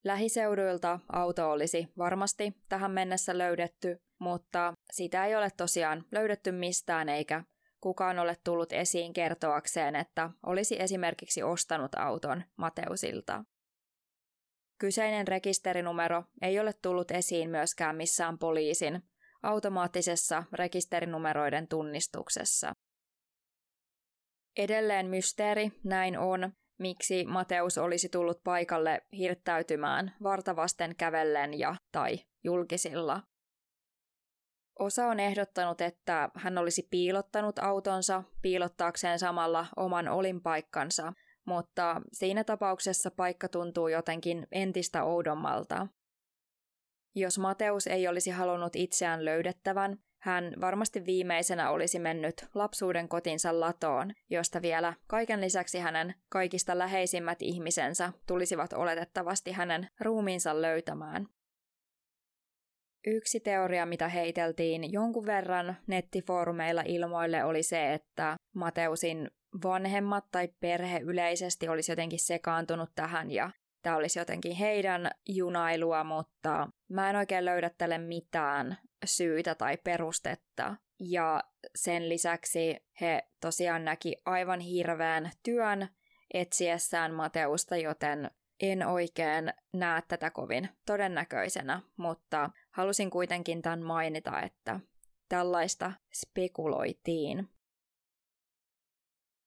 Lähiseuduilta 0.03 0.99
auto 1.11 1.51
olisi 1.51 1.87
varmasti 1.97 2.53
tähän 2.69 2.91
mennessä 2.91 3.37
löydetty, 3.37 4.01
mutta 4.19 4.73
sitä 4.91 5.25
ei 5.25 5.35
ole 5.35 5.49
tosiaan 5.57 6.05
löydetty 6.11 6.51
mistään 6.51 7.09
eikä 7.09 7.43
kukaan 7.83 8.19
ole 8.19 8.37
tullut 8.43 8.73
esiin 8.73 9.13
kertoakseen, 9.13 9.95
että 9.95 10.29
olisi 10.45 10.81
esimerkiksi 10.81 11.43
ostanut 11.43 11.95
auton 11.95 12.43
Mateusilta. 12.57 13.43
Kyseinen 14.79 15.27
rekisterinumero 15.27 16.23
ei 16.41 16.59
ole 16.59 16.73
tullut 16.81 17.11
esiin 17.11 17.49
myöskään 17.49 17.95
missään 17.95 18.37
poliisin 18.37 19.03
automaattisessa 19.43 20.43
rekisterinumeroiden 20.53 21.67
tunnistuksessa. 21.67 22.73
Edelleen 24.57 25.07
mysteeri 25.07 25.71
näin 25.83 26.17
on, 26.19 26.51
miksi 26.79 27.25
Mateus 27.25 27.77
olisi 27.77 28.09
tullut 28.09 28.43
paikalle 28.43 29.01
hirttäytymään 29.17 30.15
vartavasten 30.23 30.95
kävellen 30.95 31.59
ja 31.59 31.75
tai 31.91 32.19
julkisilla. 32.43 33.21
Osa 34.83 35.07
on 35.07 35.19
ehdottanut, 35.19 35.81
että 35.81 36.29
hän 36.35 36.57
olisi 36.57 36.87
piilottanut 36.91 37.59
autonsa 37.59 38.23
piilottaakseen 38.41 39.19
samalla 39.19 39.65
oman 39.75 40.07
olinpaikkansa, 40.07 41.13
mutta 41.45 42.01
siinä 42.13 42.43
tapauksessa 42.43 43.11
paikka 43.11 43.47
tuntuu 43.47 43.87
jotenkin 43.87 44.47
entistä 44.51 45.03
oudommalta. 45.03 45.87
Jos 47.15 47.39
Mateus 47.39 47.87
ei 47.87 48.07
olisi 48.07 48.31
halunnut 48.31 48.75
itseään 48.75 49.25
löydettävän, 49.25 49.97
hän 50.21 50.53
varmasti 50.61 51.05
viimeisenä 51.05 51.69
olisi 51.69 51.99
mennyt 51.99 52.45
lapsuuden 52.53 53.09
kotinsa 53.09 53.59
latoon, 53.59 54.13
josta 54.29 54.61
vielä 54.61 54.93
kaiken 55.07 55.41
lisäksi 55.41 55.79
hänen 55.79 56.15
kaikista 56.29 56.77
läheisimmät 56.77 57.41
ihmisensä 57.41 58.13
tulisivat 58.27 58.73
oletettavasti 58.73 59.51
hänen 59.51 59.87
ruumiinsa 59.99 60.61
löytämään. 60.61 61.27
Yksi 63.07 63.39
teoria, 63.39 63.85
mitä 63.85 64.07
heiteltiin 64.07 64.91
jonkun 64.91 65.25
verran 65.25 65.75
nettifoorumeilla 65.87 66.83
ilmoille, 66.85 67.43
oli 67.43 67.63
se, 67.63 67.93
että 67.93 68.35
Mateusin 68.55 69.31
vanhemmat 69.63 70.25
tai 70.31 70.49
perhe 70.59 70.99
yleisesti 70.99 71.67
olisi 71.67 71.91
jotenkin 71.91 72.19
sekaantunut 72.19 72.89
tähän 72.95 73.31
ja 73.31 73.49
tämä 73.81 73.95
olisi 73.95 74.19
jotenkin 74.19 74.55
heidän 74.55 75.11
junailua, 75.29 76.03
mutta 76.03 76.69
mä 76.89 77.09
en 77.09 77.15
oikein 77.15 77.45
löydä 77.45 77.71
tälle 77.77 77.97
mitään 77.97 78.77
syytä 79.05 79.55
tai 79.55 79.77
perustetta. 79.77 80.75
Ja 80.99 81.43
sen 81.75 82.09
lisäksi 82.09 82.77
he 83.01 83.23
tosiaan 83.41 83.85
näki 83.85 84.15
aivan 84.25 84.59
hirveän 84.59 85.31
työn 85.43 85.87
etsiessään 86.33 87.13
Mateusta, 87.13 87.77
joten 87.77 88.31
en 88.61 88.87
oikein 88.87 89.53
näe 89.73 90.01
tätä 90.07 90.29
kovin 90.29 90.69
todennäköisenä, 90.85 91.81
mutta 91.97 92.49
halusin 92.73 93.09
kuitenkin 93.09 93.61
tämän 93.61 93.81
mainita, 93.81 94.41
että 94.41 94.79
tällaista 95.29 95.93
spekuloitiin. 96.13 97.49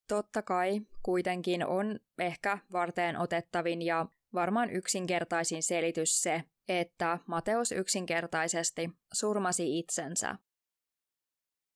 Totta 0.08 0.42
kai 0.42 0.80
kuitenkin 1.02 1.66
on 1.66 2.00
ehkä 2.18 2.58
varteen 2.72 3.18
otettavin 3.18 3.82
ja 3.82 4.06
varmaan 4.34 4.70
yksinkertaisin 4.70 5.62
selitys 5.62 6.22
se, 6.22 6.42
että 6.68 7.18
Mateus 7.26 7.72
yksinkertaisesti 7.72 8.90
surmasi 9.12 9.78
itsensä. 9.78 10.36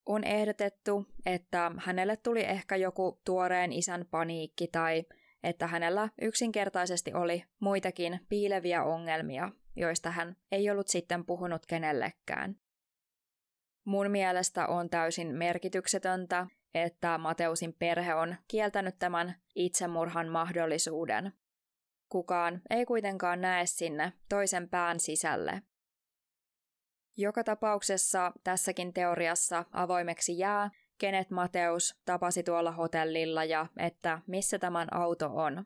On 0.07 0.24
ehdotettu, 0.24 1.07
että 1.26 1.72
hänelle 1.78 2.16
tuli 2.16 2.44
ehkä 2.44 2.76
joku 2.76 3.20
tuoreen 3.24 3.72
isän 3.72 4.07
paniikki 4.11 4.68
tai 4.68 5.05
että 5.42 5.66
hänellä 5.66 6.09
yksinkertaisesti 6.22 7.14
oli 7.14 7.44
muitakin 7.61 8.20
piileviä 8.28 8.84
ongelmia, 8.84 9.51
joista 9.77 10.11
hän 10.11 10.37
ei 10.53 10.71
ollut 10.71 10.89
sitten 10.89 11.27
puhunut 11.27 11.66
kenellekään. 11.66 12.57
Mun 13.85 14.11
mielestä 14.11 14.66
on 14.66 14.91
täysin 14.91 15.35
merkityksetöntä, 15.35 16.47
että 16.75 17.18
Mateusin 17.18 17.73
perhe 17.79 18.14
on 18.14 18.37
kieltänyt 18.49 18.99
tämän 18.99 19.35
itsemurhan 19.55 20.29
mahdollisuuden. 20.29 21.33
Kukaan 22.09 22.62
ei 22.71 22.87
kuitenkaan 22.87 23.41
näe 23.41 23.66
sinne 23.66 24.12
toisen 24.29 24.68
pään 24.68 25.01
sisälle. 25.01 25.62
Joka 27.16 27.45
tapauksessa 27.45 28.33
tässäkin 28.45 28.93
teoriassa 28.93 29.64
avoimeksi 29.73 30.39
jää, 30.39 30.71
kenet 30.99 31.31
Mateus 31.31 32.01
tapasi 32.05 32.43
tuolla 32.43 32.73
hotellilla 32.73 33.45
ja 33.45 33.66
että 33.77 34.21
missä 34.27 34.59
tämän 34.59 34.89
auto 34.95 35.31
on. 35.35 35.64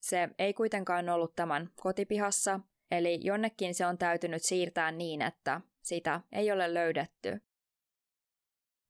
Se 0.00 0.28
ei 0.38 0.54
kuitenkaan 0.54 1.08
ollut 1.08 1.34
tämän 1.34 1.70
kotipihassa, 1.80 2.60
eli 2.92 3.20
jonnekin 3.22 3.74
se 3.74 3.86
on 3.86 3.98
täytynyt 3.98 4.42
siirtää 4.42 4.92
niin, 4.92 5.22
että 5.22 5.60
sitä 5.82 6.20
ei 6.32 6.52
ole 6.52 6.74
löydetty. 6.74 7.40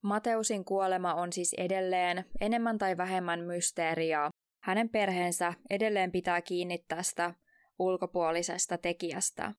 Mateusin 0.03 0.65
kuolema 0.65 1.15
on 1.15 1.33
siis 1.33 1.55
edelleen 1.59 2.25
enemmän 2.41 2.79
tai 2.79 2.97
vähemmän 2.97 3.41
mysteeriaa. 3.41 4.31
Hänen 4.63 4.89
perheensä 4.89 5.55
edelleen 5.71 6.13
pitää 6.13 6.43
kiinni 6.43 6.85
tästä 6.89 7.35
ulkopuolisesta 7.79 8.79
tekijästä. 8.79 9.53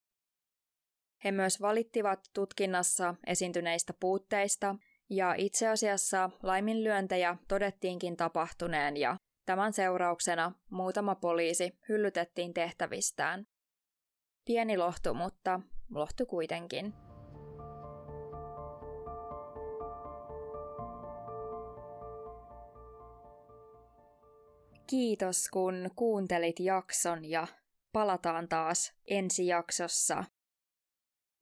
He 1.23 1.31
myös 1.31 1.61
valittivat 1.61 2.19
tutkinnassa 2.33 3.15
esiintyneistä 3.27 3.93
puutteista 3.99 4.75
ja 5.09 5.35
itse 5.37 5.67
asiassa 5.67 6.29
laiminlyöntejä 6.43 7.37
todettiinkin 7.47 8.17
tapahtuneen 8.17 8.97
ja 8.97 9.17
tämän 9.45 9.73
seurauksena 9.73 10.51
muutama 10.69 11.15
poliisi 11.15 11.77
hyllytettiin 11.89 12.53
tehtävistään. 12.53 13.45
Pieni 14.45 14.77
lohtu, 14.77 15.13
mutta 15.13 15.61
lohtu 15.93 16.25
kuitenkin. 16.25 16.93
Kiitos 24.87 25.49
kun 25.49 25.89
kuuntelit 25.95 26.59
jakson 26.59 27.25
ja 27.25 27.47
palataan 27.91 28.49
taas 28.49 28.93
ensi 29.05 29.47
jaksossa. 29.47 30.23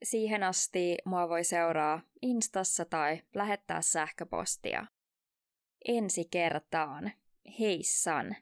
Siihen 0.04 0.44
asti 0.44 0.98
mua 1.06 1.30
voi 1.30 1.44
seuraa 1.44 2.02
Instassa 2.22 2.86
tai 2.86 3.22
lähettää 3.36 3.82
sähköpostia. 3.82 4.86
Ensi 5.86 6.26
kertaan. 6.32 7.12
Heissan! 7.60 8.36